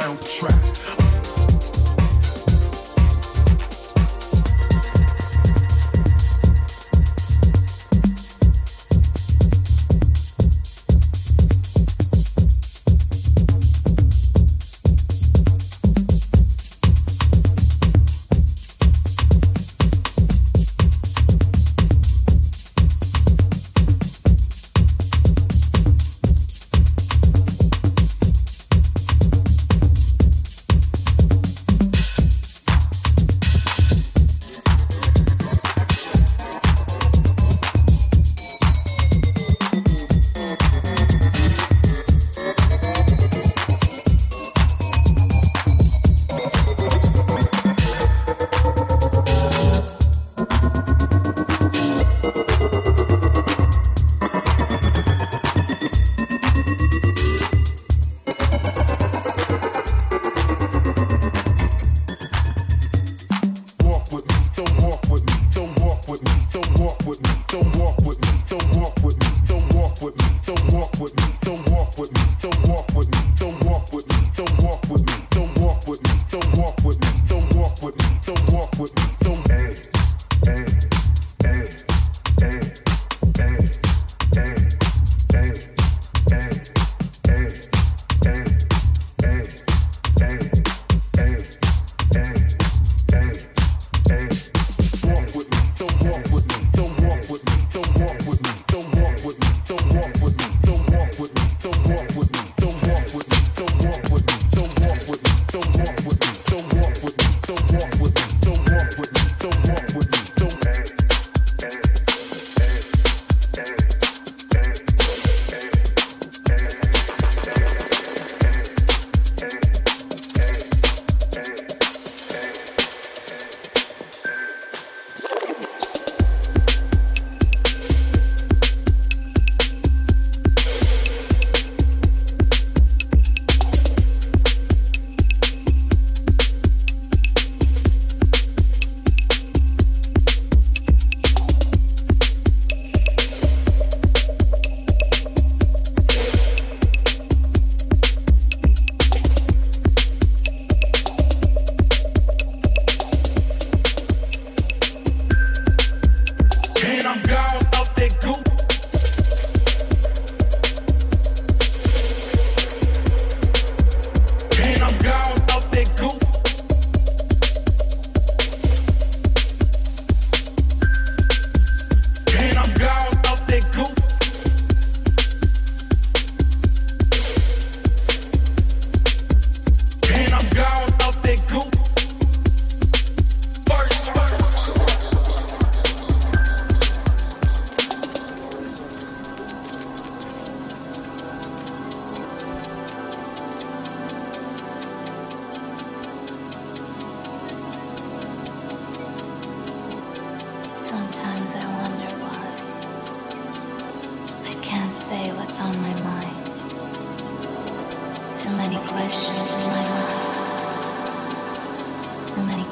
soundtrack. 0.07 0.56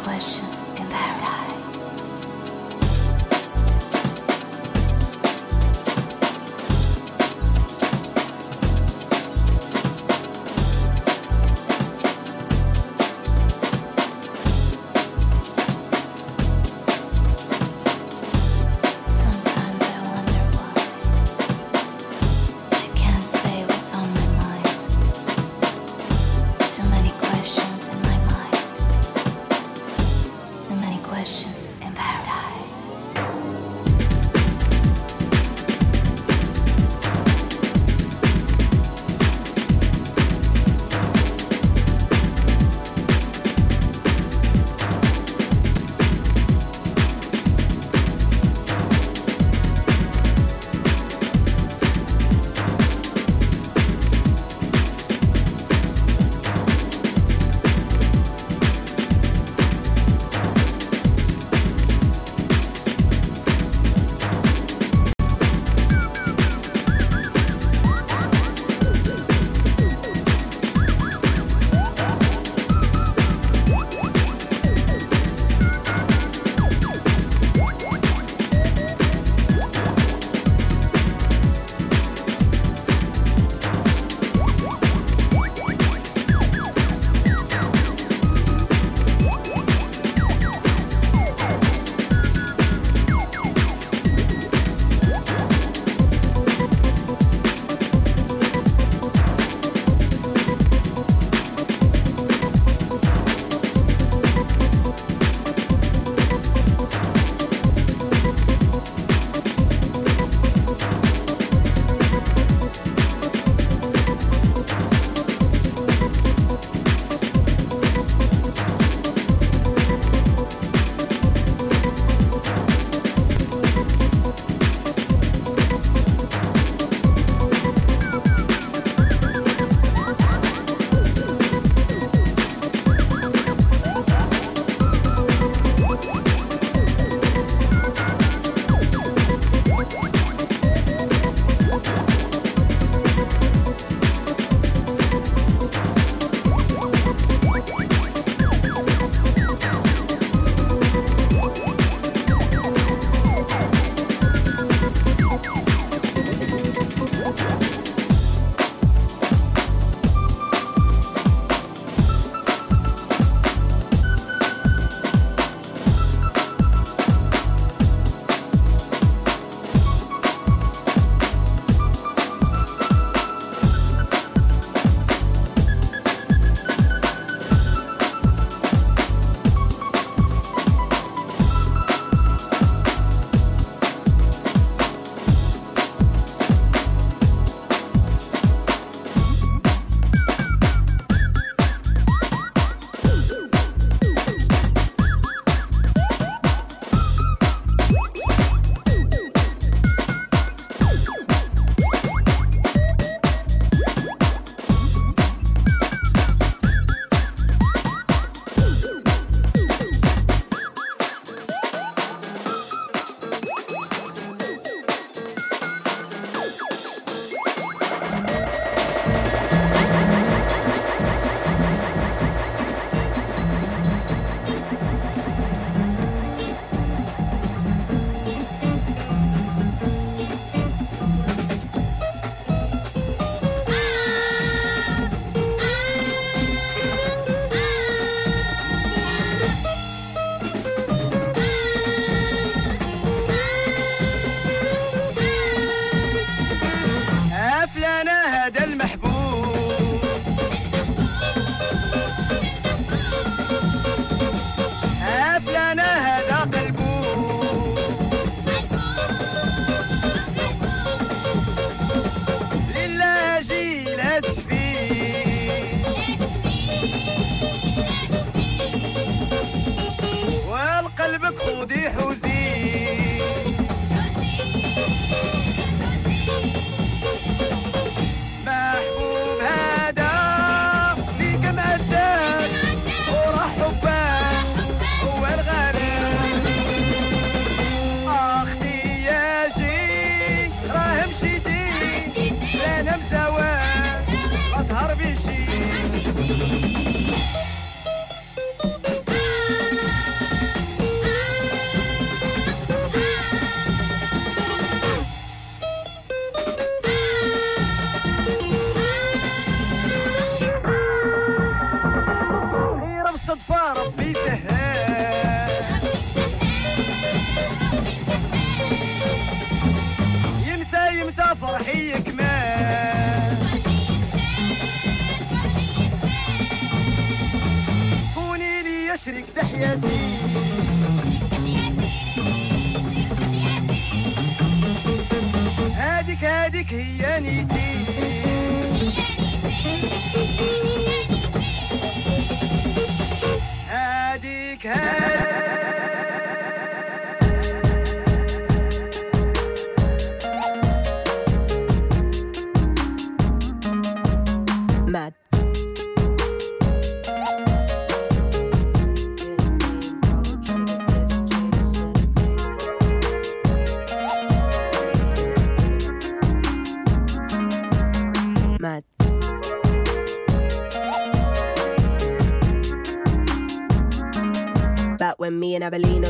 questions. 0.05 0.74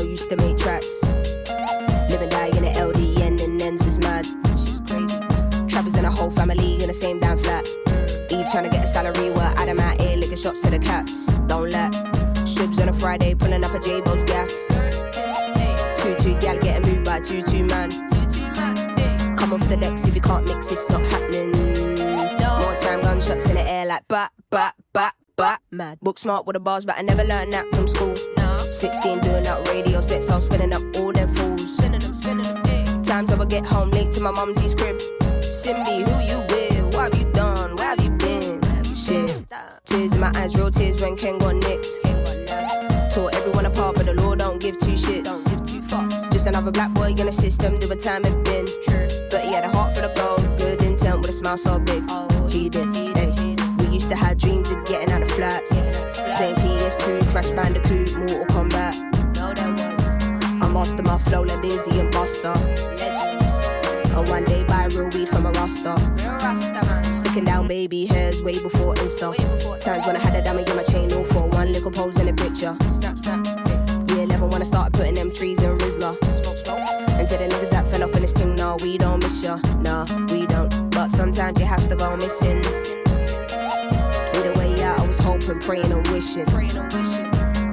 Used 0.06 0.30
to 0.30 0.36
make 0.36 0.56
tracks. 0.56 1.02
Live 2.10 2.22
and 2.22 2.30
die 2.30 2.46
in 2.46 2.62
the 2.62 2.72
LDN 2.74 3.42
and 3.42 3.60
ends 3.60 3.86
is 3.86 3.98
mad. 3.98 4.26
She's 4.58 4.80
crazy. 4.80 5.18
Trappers 5.68 5.94
and 5.94 6.06
a 6.06 6.10
whole 6.10 6.30
family 6.30 6.80
in 6.80 6.88
the 6.88 6.94
same 6.94 7.18
damn 7.20 7.38
flat. 7.38 7.66
Eve 8.30 8.48
trying 8.50 8.64
to 8.64 8.70
get 8.70 8.84
a 8.84 8.86
salary, 8.86 9.30
while 9.30 9.52
Adam 9.56 9.80
out 9.80 10.00
here 10.00 10.16
licking 10.16 10.36
shots 10.36 10.60
to 10.62 10.70
the 10.70 10.78
cats. 10.78 11.40
Don't 11.40 11.70
let 11.70 11.92
Shibs 12.46 12.80
on 12.80 12.88
a 12.88 12.92
Friday 12.92 13.34
pulling 13.34 13.64
up 13.64 13.74
a 13.74 13.80
J-Bo's 13.80 14.24
gaff. 14.24 14.50
Two 15.98 16.14
two 16.16 16.34
gal 16.40 16.58
getting 16.58 16.88
moved 16.88 17.04
by 17.04 17.20
two 17.20 17.42
two 17.42 17.64
man. 17.64 17.90
Come 19.36 19.52
off 19.52 19.68
the 19.68 19.76
decks 19.76 20.04
if 20.04 20.14
you 20.14 20.20
can't 20.20 20.46
mix, 20.46 20.70
it's 20.70 20.88
not 20.88 21.02
happening. 21.02 21.52
More 21.52 22.74
time 22.76 23.00
gunshots 23.02 23.46
in 23.46 23.54
the 23.54 23.62
air 23.62 23.86
like 23.86 24.06
bat 24.08 24.32
bat 24.50 24.74
bat 24.92 25.14
bat. 25.36 25.60
Mad. 25.70 25.98
Book 26.00 26.18
smart 26.18 26.46
with 26.46 26.54
the 26.54 26.60
bars, 26.60 26.84
but 26.84 26.96
I 26.98 27.02
never 27.02 27.24
learned 27.24 27.52
that 27.52 27.66
from 27.74 27.86
school. 27.88 28.35
16 28.72 29.20
doing 29.20 29.46
up 29.46 29.66
radio 29.68 30.00
sets, 30.00 30.30
I'm 30.30 30.40
spinning 30.40 30.72
up 30.72 30.82
all 30.96 31.12
them 31.12 31.34
fools. 31.34 31.76
Spinning 31.76 32.00
them, 32.00 32.14
spinning 32.14 32.62
them. 32.62 33.02
Times 33.02 33.30
I 33.30 33.36
would 33.36 33.48
get 33.48 33.64
home 33.64 33.90
late 33.90 34.12
to 34.12 34.20
my 34.20 34.30
mumsy's 34.30 34.74
crib. 34.74 34.98
Simbi, 35.42 36.02
who 36.06 36.20
you 36.24 36.38
with? 36.50 36.94
What 36.94 37.14
have 37.14 37.22
you 37.22 37.32
done? 37.32 37.76
Where 37.76 37.86
have 37.86 38.02
you 38.02 38.10
been? 38.10 38.62
Shit. 38.94 39.46
Tears 39.84 40.12
in 40.12 40.20
my 40.20 40.32
eyes, 40.34 40.54
real 40.56 40.70
tears 40.70 41.00
when 41.00 41.16
Ken 41.16 41.38
got 41.38 41.54
nicked. 41.54 41.86
Tore 43.12 43.30
everyone 43.34 43.64
apart, 43.66 43.96
but 43.96 44.06
the 44.06 44.14
law 44.14 44.34
don't 44.34 44.60
give 44.60 44.76
two 44.78 44.92
shits. 44.92 45.24
Don't 45.24 45.44
give 45.48 45.64
two 45.64 45.80
fucks. 45.80 46.30
Just 46.32 46.46
another 46.46 46.70
black 46.70 46.92
boy 46.92 47.10
in 47.10 47.26
the 47.26 47.32
system, 47.32 47.78
do 47.78 47.90
a 47.90 47.96
time 47.96 48.24
it 48.24 48.44
been. 48.44 48.66
True. 48.84 49.08
But 49.30 49.44
he 49.44 49.52
had 49.52 49.64
a 49.64 49.70
heart 49.70 49.94
for 49.94 50.02
the 50.02 50.12
gold, 50.14 50.58
good 50.58 50.82
intent 50.82 51.20
with 51.20 51.30
a 51.30 51.32
smile 51.32 51.56
so 51.56 51.78
big. 51.78 52.04
Oh, 52.08 52.46
he 52.48 52.68
did. 52.68 52.94
Hey. 52.94 53.56
We 53.78 53.86
used 53.86 54.10
to 54.10 54.16
have 54.16 54.36
dreams 54.38 54.68
of 54.70 54.84
getting 54.84 55.10
out 55.10 55.22
of 55.22 55.30
flats. 55.30 55.70
Playing 56.36 56.56
PS2, 56.56 57.30
Crash 57.30 57.50
Bandicoot, 57.52 58.14
Mortal 58.16 58.44
Kombat. 58.46 58.55
Master 60.86 61.02
my 61.02 61.18
flow 61.18 61.42
like 61.42 61.60
Dizzee 61.62 61.98
and 61.98 62.12
Buster. 62.12 62.54
Legends. 62.94 64.14
And 64.14 64.28
one 64.28 64.44
day 64.44 64.62
buy 64.62 64.84
real 64.84 65.08
weed 65.08 65.28
from 65.28 65.46
a 65.46 65.50
Rasta. 65.50 65.96
Sticking 67.12 67.44
down 67.44 67.66
baby 67.66 68.06
hairs 68.06 68.40
way 68.40 68.60
before 68.60 68.94
Insta. 68.94 69.34
Times 69.80 70.06
when 70.06 70.14
I 70.14 70.20
had 70.20 70.36
a 70.36 70.44
diamond 70.44 70.68
in 70.68 70.76
my 70.76 70.84
chain, 70.84 71.12
all 71.12 71.24
for 71.24 71.48
one 71.48 71.72
little 71.72 71.90
pose 71.90 72.20
in 72.20 72.28
a 72.28 72.32
picture. 72.32 72.76
Snap, 72.92 73.18
snap. 73.18 73.44
11 74.10 74.48
when 74.48 74.62
I 74.62 74.64
started 74.64 74.92
putting 74.92 75.14
them 75.14 75.32
trees 75.32 75.60
in 75.60 75.76
Rizla. 75.76 76.14
Smoke. 76.32 76.78
And 77.18 77.26
to 77.26 77.36
the 77.36 77.48
niggas 77.48 77.70
that 77.70 77.88
fell 77.88 78.04
off 78.04 78.14
in 78.14 78.22
this 78.22 78.32
thing, 78.32 78.54
nah, 78.54 78.76
we 78.76 78.96
don't 78.96 79.20
miss 79.20 79.42
ya. 79.42 79.56
Nah, 79.80 80.06
we 80.30 80.46
don't. 80.46 80.90
But 80.90 81.10
sometimes 81.10 81.58
you 81.58 81.66
have 81.66 81.88
to 81.88 81.96
go 81.96 82.16
missing. 82.16 82.64
Either 84.36 84.54
way 84.54 84.84
I 84.84 85.04
was 85.04 85.18
hoping. 85.18 85.58
Praying 85.58 85.90
and 85.90 86.06
wishing. 86.12 86.44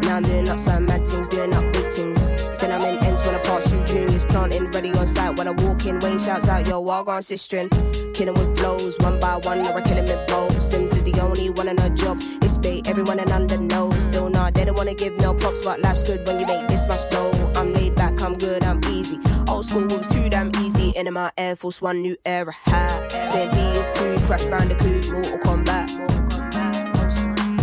Now 0.02 0.18
I'm 0.18 0.24
doing 0.24 0.50
up 0.50 0.58
some 0.58 0.88
mad 0.88 1.08
things, 1.08 1.28
doing 1.28 1.54
up 1.54 1.72
big 1.74 1.94
things. 1.94 2.33
In 2.64 2.72
ends 2.72 3.22
when 3.24 3.36
I 3.36 3.40
pass 3.40 3.74
you 3.74 3.84
juniors, 3.84 4.24
planting 4.24 4.72
ready 4.72 4.94
on 4.94 5.06
site. 5.06 5.38
When 5.38 5.50
I 5.50 5.52
walk 5.52 5.86
in, 5.86 6.00
Wayne 6.00 6.18
shouts 6.18 6.48
out, 6.48 6.66
yo, 6.66 6.80
walk 6.80 7.10
on 7.10 7.22
sistering. 7.22 7.70
Killing 8.14 8.36
with 8.36 8.58
flows, 8.58 8.98
one 9.00 9.20
by 9.20 9.36
one, 9.36 9.60
or 9.68 9.78
I 9.78 9.82
kill 9.82 9.98
him 9.98 10.06
with 10.06 10.26
bows. 10.28 10.70
Sims 10.70 10.94
is 10.94 11.04
the 11.04 11.20
only 11.20 11.50
one 11.50 11.68
in 11.68 11.78
her 11.78 11.90
job. 11.90 12.22
It's 12.42 12.58
bait, 12.58 12.88
everyone 12.88 13.20
and 13.20 13.32
under 13.32 13.58
knows. 13.58 14.06
Still 14.06 14.30
not, 14.30 14.54
they 14.54 14.64
don't 14.64 14.78
wanna 14.78 14.94
give 14.94 15.18
no 15.18 15.34
props, 15.34 15.62
but 15.62 15.82
life's 15.82 16.06
good 16.06 16.26
when 16.26 16.40
you 16.40 16.46
make 16.46 16.70
this 16.70 16.88
much 16.88 17.10
dough. 17.10 17.34
I'm 17.54 17.74
laid 17.74 17.96
back, 17.96 18.22
I'm 18.22 18.38
good, 18.38 18.64
I'm 18.64 18.80
easy. 18.86 19.20
Old 19.46 19.66
school 19.66 19.86
was 19.88 20.08
too 20.08 20.30
damn 20.30 20.56
easy. 20.62 20.92
In 20.92 21.14
my 21.14 21.34
Air 21.38 21.58
Force 21.58 21.82
One, 21.82 22.02
new 22.02 22.16
era 22.26 22.54
hat. 22.54 23.10
Then 23.10 23.52
PS2, 23.52 24.26
Crash 24.26 24.46
Bandicoot, 24.46 25.12
Mortal 25.12 25.38
Kombat. 25.40 25.90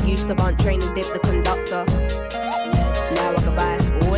Used 0.07 0.29
to 0.29 0.35
bunt 0.35 0.61
train 0.61 0.83
and 0.83 0.95
dip 0.95 1.11
the 1.15 1.21
conductor. 1.21 1.87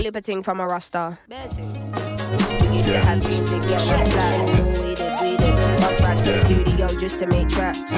Now 0.02 0.08
I 0.08 0.10
can 0.10 0.14
buy 0.14 0.18
all 0.18 0.20
your 0.20 0.20
ting 0.20 0.42
from 0.42 0.60
a 0.60 0.66
Rasta. 0.66 1.18
We 1.28 1.34
have 1.36 3.22
dreams 3.22 3.50
of 3.50 3.62
getting 3.62 3.88
on 3.88 4.06
flats. 4.06 4.48
We 4.82 4.94
did, 4.94 5.20
we 5.20 5.36
did. 5.36 5.54
Bus 5.80 6.00
back 6.00 6.16
to 6.24 6.32
the 6.32 6.38
studio 6.44 6.88
just 6.98 7.18
to 7.20 7.26
make 7.26 7.48
tracks. 7.48 7.92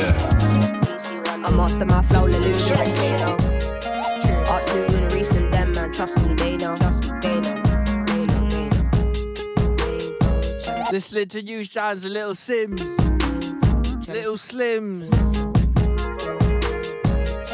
I 1.26 1.51
master 1.51 1.86
my 1.86 2.02
flow, 2.02 2.28
the 2.28 2.39
Lulu 2.39 2.74
and 2.74 2.94
Kano. 2.97 4.51
Arts 4.51 4.74
new 4.74 4.85
and 4.85 5.12
recent, 5.12 5.51
them 5.52 5.72
man, 5.72 5.93
trust 5.93 6.18
me, 6.20 6.35
they 6.35 6.56
know. 6.59 6.76
Trust 6.76 7.05
me, 7.05 7.10
they 7.22 7.40
know. 7.40 7.62
Listening 10.93 11.28
to 11.28 11.40
you 11.43 11.64
sounds 11.64 12.05
a 12.05 12.10
little 12.10 12.35
Sims. 12.35 12.82
Little 14.06 14.36
Slims. 14.36 15.10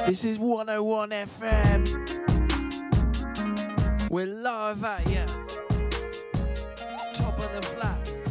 This 0.06 0.24
is 0.24 0.38
101 0.40 1.10
FM. 1.10 2.19
We're 4.10 4.26
live 4.26 4.82
at 4.82 5.08
ya. 5.08 5.24
Top 7.14 7.38
of 7.38 7.52
the 7.54 7.62
flats. 7.62 8.26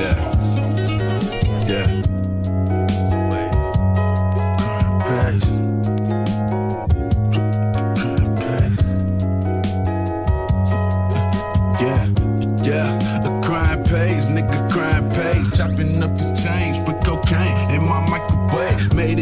Yeah. 0.00 0.16
Yeah. 1.68 2.31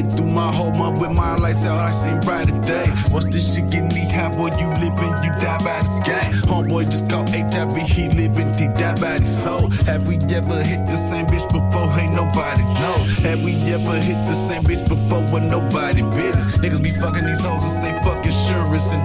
It 0.00 0.10
through 0.12 0.32
my 0.32 0.52
whole 0.52 0.72
month 0.72 1.00
with 1.00 1.12
my 1.12 1.36
lights 1.36 1.64
out, 1.64 1.78
I 1.78 1.90
seen 1.90 2.20
brighter 2.20 2.58
day. 2.60 2.86
Once 3.10 3.26
this 3.26 3.54
shit 3.54 3.70
get 3.70 3.84
knee 3.92 4.10
high, 4.10 4.30
boy, 4.30 4.50
you 4.58 4.68
living, 4.80 5.14
you 5.24 5.30
die 5.38 5.60
by 5.62 5.78
this 5.84 5.98
game. 6.08 6.32
Homeboy 6.48 6.84
just 6.90 7.08
caught 7.08 7.28
HIV, 7.30 7.76
he 7.88 8.08
living, 8.08 8.52
he 8.54 8.68
died 8.68 9.00
by 9.00 9.18
his 9.18 9.42
soul. 9.42 9.68
Have 9.86 10.08
we 10.08 10.16
ever 10.34 10.62
hit 10.62 10.86
the 10.86 10.96
same 10.96 11.26
bitch 11.26 11.46
before? 11.52 11.88
Ain't 12.00 12.14
nobody 12.14 12.64
know. 12.80 12.98
Have 13.28 13.42
we 13.42 13.54
ever 13.72 13.96
hit 14.00 14.20
the 14.26 14.38
same 14.40 14.64
bitch 14.64 14.88
before 14.88 15.22
with 15.32 15.44
nobody 15.44 16.02
business? 16.02 16.56
Niggas 16.58 16.82
be 16.82 16.90
fucking 16.90 17.26
these 17.26 17.40
hoes 17.40 17.62
and 17.62 17.84
say 17.84 17.92
fuck 18.04 18.24
insurance 18.24 18.92
and 18.92 19.00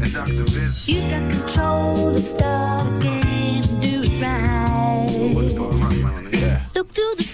and 0.00 0.12
doctor 0.12 0.44
visits. 0.44 0.88
You 0.88 1.00
got 1.00 1.30
control 1.30 2.14
to 2.14 2.20
the 2.20 2.98
game, 3.02 3.80
do. 3.80 3.95
Look 5.34 6.92
to 6.92 7.14
the 7.16 7.24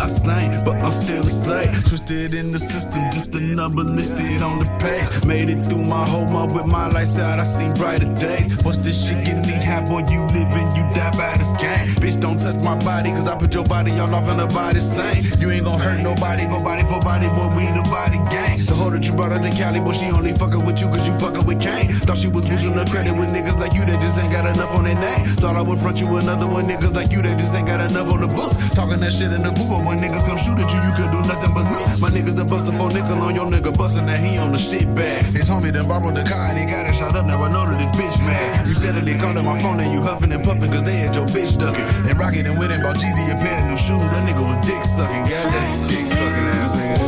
I 0.00 0.06
slain, 0.06 0.50
but 0.64 0.80
I'm 0.82 0.92
still 0.92 1.22
a 1.22 1.26
slave. 1.26 1.84
Twisted 1.84 2.34
in 2.34 2.52
the 2.52 2.58
system, 2.58 3.02
just 3.12 3.34
a 3.34 3.40
number 3.40 3.82
listed 3.82 4.40
on 4.40 4.58
the 4.58 4.64
page. 4.80 5.24
Made 5.26 5.50
it 5.50 5.66
through 5.66 5.84
my 5.84 6.06
whole 6.08 6.26
month 6.26 6.54
with 6.54 6.66
my 6.66 6.88
lights 6.88 7.18
out. 7.18 7.38
I 7.38 7.44
seen 7.44 7.74
brighter 7.74 8.08
days. 8.14 8.56
What's 8.64 8.78
this 8.78 8.96
shit 8.96 9.26
you 9.28 9.36
me, 9.36 9.52
How 9.60 9.84
boy, 9.84 10.00
you 10.08 10.24
living, 10.32 10.68
you 10.72 10.84
die 10.96 11.12
by 11.12 11.36
this 11.36 11.52
game. 11.60 11.92
Bitch, 12.00 12.18
don't 12.18 12.38
touch 12.38 12.56
my 12.62 12.76
body, 12.78 13.10
cause 13.10 13.28
I 13.28 13.36
put 13.36 13.52
your 13.52 13.64
body 13.64 13.92
all 14.00 14.14
off 14.14 14.28
in 14.30 14.38
the 14.38 14.46
body 14.46 14.78
slain. 14.78 15.22
You 15.38 15.50
ain't 15.50 15.64
gonna 15.64 15.82
hurt 15.82 16.00
nobody, 16.00 16.48
go 16.48 16.62
body 16.64 16.82
for 16.88 17.00
body, 17.00 17.28
boy, 17.36 17.52
we 17.52 17.68
the 17.76 17.84
body 17.92 18.18
gang. 18.32 18.64
The 18.64 18.74
hoe 18.74 18.90
that 18.90 19.04
you 19.04 19.12
brought 19.12 19.32
up 19.32 19.44
in 19.44 19.52
Cali, 19.52 19.80
boy, 19.80 19.92
she 19.92 20.06
only 20.10 20.32
fuckin' 20.32 20.64
with 20.64 20.80
you 20.80 20.88
cause 20.88 21.06
you 21.06 21.12
fuckin' 21.20 21.44
with 21.44 21.60
Kane. 21.60 21.92
Thought 22.08 22.16
she 22.16 22.28
was 22.28 22.48
losing 22.48 22.72
her 22.72 22.86
credit 22.86 23.12
with 23.12 23.28
niggas 23.28 23.58
like 23.60 23.74
you 23.74 23.84
that 23.84 24.00
just 24.00 24.16
ain't 24.16 24.32
got 24.32 24.46
enough 24.46 24.72
on 24.74 24.84
their 24.84 24.96
name. 24.96 25.26
Thought 25.36 25.56
I 25.56 25.62
would 25.62 25.78
front 25.78 26.00
you 26.00 26.08
another 26.16 26.48
one, 26.48 26.64
niggas 26.64 26.94
like 26.94 27.12
you 27.12 27.20
that 27.20 27.38
just 27.38 27.54
ain't 27.54 27.66
got 27.66 27.84
enough 27.84 28.08
on 28.08 28.22
the 28.22 28.28
books. 28.28 28.56
Talking 28.74 29.00
that 29.00 29.12
shit 29.12 29.32
in 29.32 29.42
the 29.42 29.52
Google 29.52 29.82
when 29.90 29.98
niggas 29.98 30.22
come 30.22 30.38
shoot 30.38 30.54
at 30.54 30.70
you, 30.70 30.78
you 30.86 30.94
could 30.94 31.10
do 31.10 31.18
nothing 31.26 31.50
but 31.52 31.66
look. 31.66 31.82
My 31.98 32.14
niggas 32.14 32.38
done 32.38 32.46
a 32.46 32.70
for 32.78 32.94
nickel 32.94 33.18
on 33.26 33.34
your 33.34 33.50
nigga 33.50 33.74
bustin' 33.76 34.06
that 34.06 34.20
he 34.20 34.38
on 34.38 34.52
the 34.52 34.58
shit 34.58 34.86
bag. 34.94 35.24
His 35.34 35.50
homie 35.50 35.72
done 35.74 35.88
borrowed 35.88 36.14
the 36.14 36.22
car 36.22 36.50
and 36.50 36.58
he 36.58 36.64
got 36.64 36.86
it 36.86 36.94
shot 36.94 37.16
up. 37.16 37.26
Now 37.26 37.42
I 37.42 37.50
know 37.50 37.66
that 37.66 37.80
this 37.82 37.90
bitch 37.90 38.16
mad. 38.24 38.68
You 38.68 38.74
steadily 38.74 39.16
calling 39.18 39.44
my 39.44 39.58
phone 39.58 39.80
and 39.80 39.92
you 39.92 40.00
huffin' 40.00 40.30
and 40.30 40.44
puffin' 40.44 40.70
cause 40.70 40.84
they 40.84 41.02
at 41.02 41.16
your 41.16 41.26
bitch 41.26 41.58
duckin'. 41.58 41.82
And 42.08 42.16
Rocket 42.18 42.46
and 42.46 42.56
went 42.56 42.70
and 42.70 42.84
bought 42.84 42.98
Jeezy 43.02 43.32
a 43.34 43.36
pair 43.42 43.62
of 43.62 43.70
new 43.70 43.76
shoes. 43.76 44.08
That 44.14 44.22
nigga 44.28 44.46
was 44.46 44.64
dick 44.64 44.84
suckin', 44.94 45.26
goddamn 45.26 45.88
dick 45.90 46.06
suckin' 46.06 46.54
ass 46.54 46.70
nigga. 46.78 47.00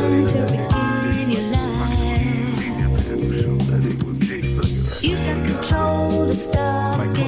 You 5.02 5.16
can 5.16 5.46
control 5.54 6.26
the 6.26 6.34
stuff 6.34 7.00
and 7.00 7.16
you 7.16 7.24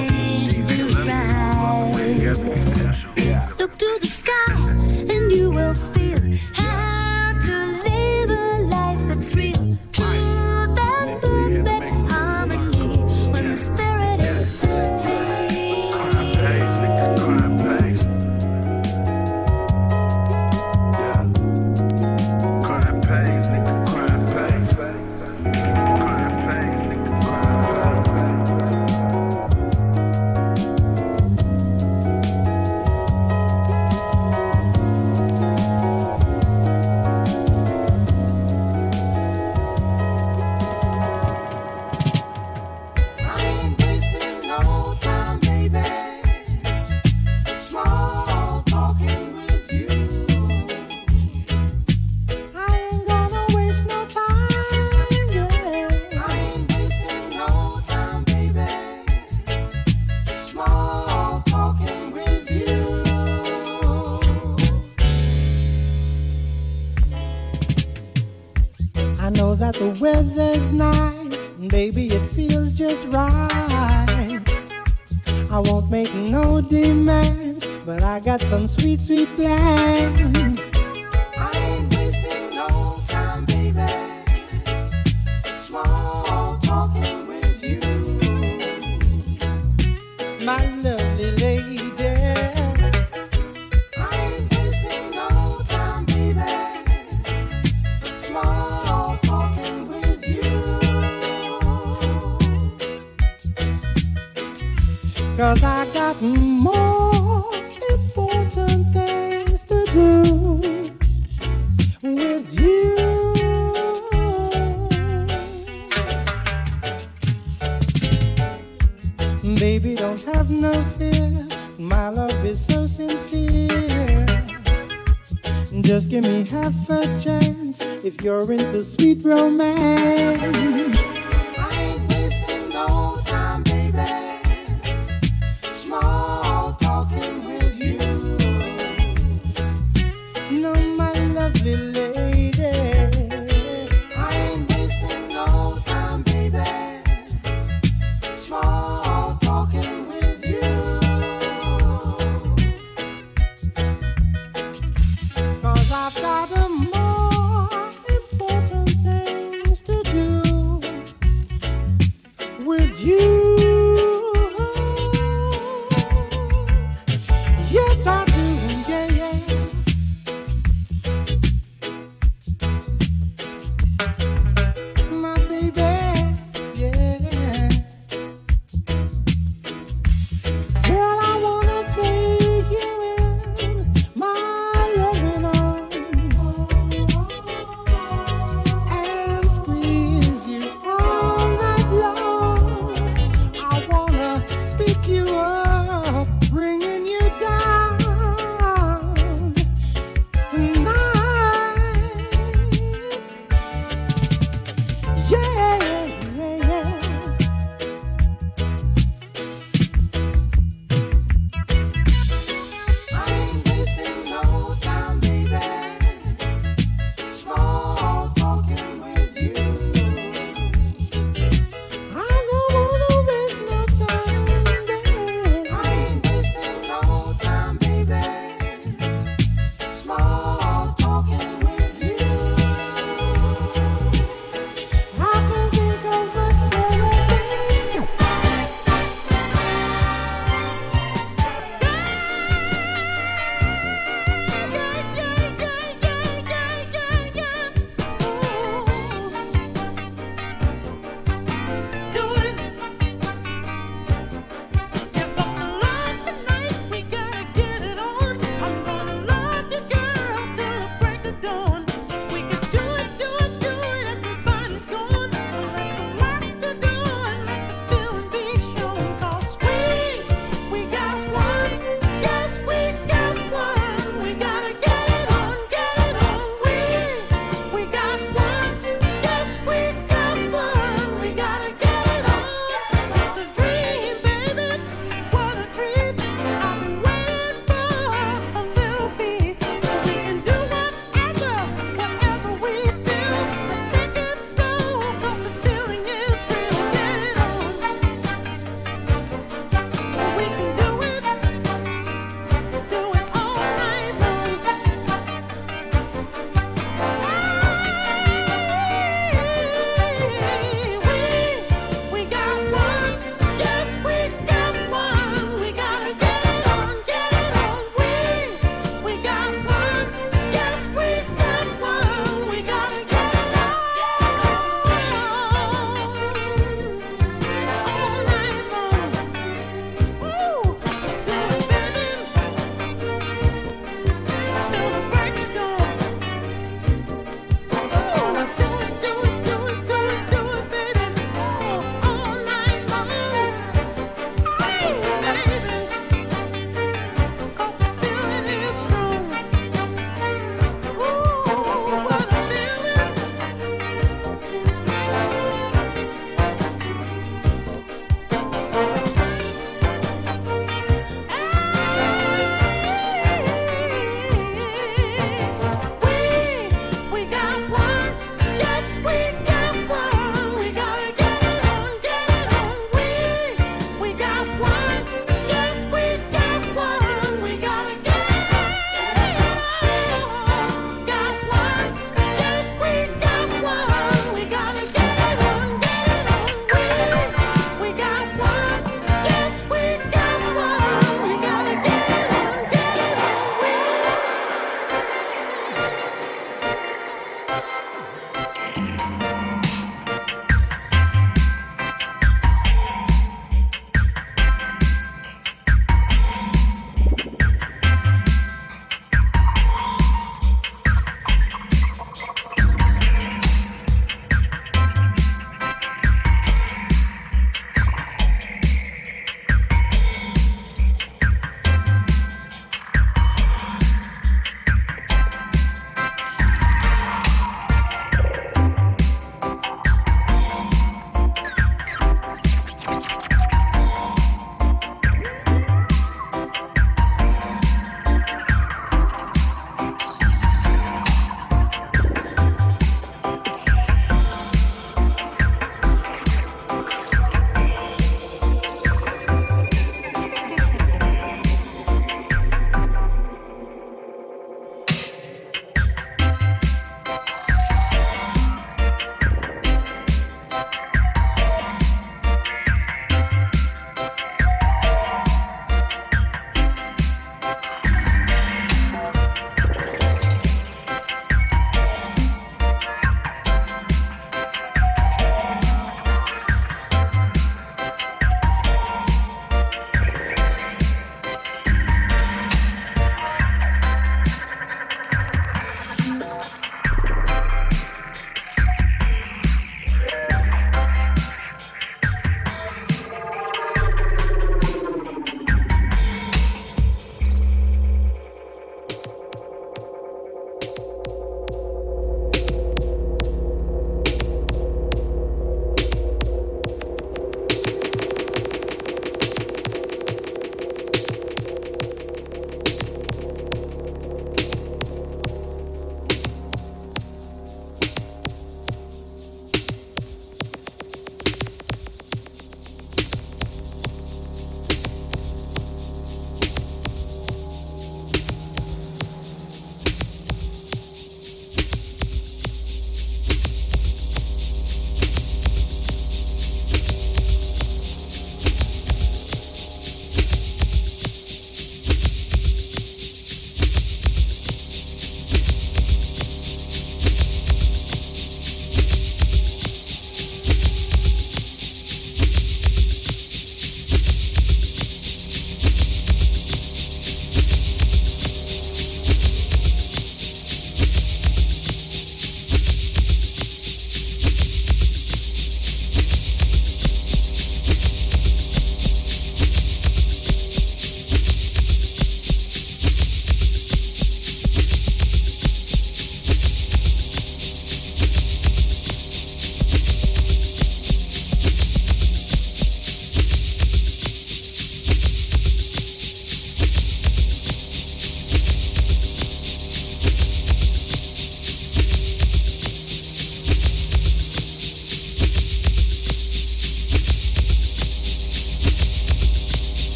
ride. 1.07 1.35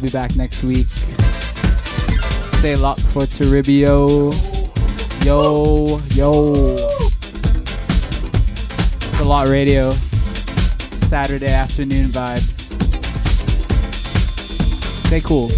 Be 0.00 0.10
back 0.10 0.34
next 0.36 0.62
week. 0.62 0.86
Stay 2.58 2.76
locked 2.76 3.00
for 3.00 3.22
Toribio. 3.22 4.32
Yo, 5.24 5.98
yo. 6.10 6.76
It's 8.96 9.20
a 9.20 9.24
lot 9.24 9.48
radio. 9.48 9.90
Saturday 11.08 11.52
afternoon 11.52 12.06
vibes. 12.06 12.58
Stay 15.06 15.20
cool. 15.20 15.50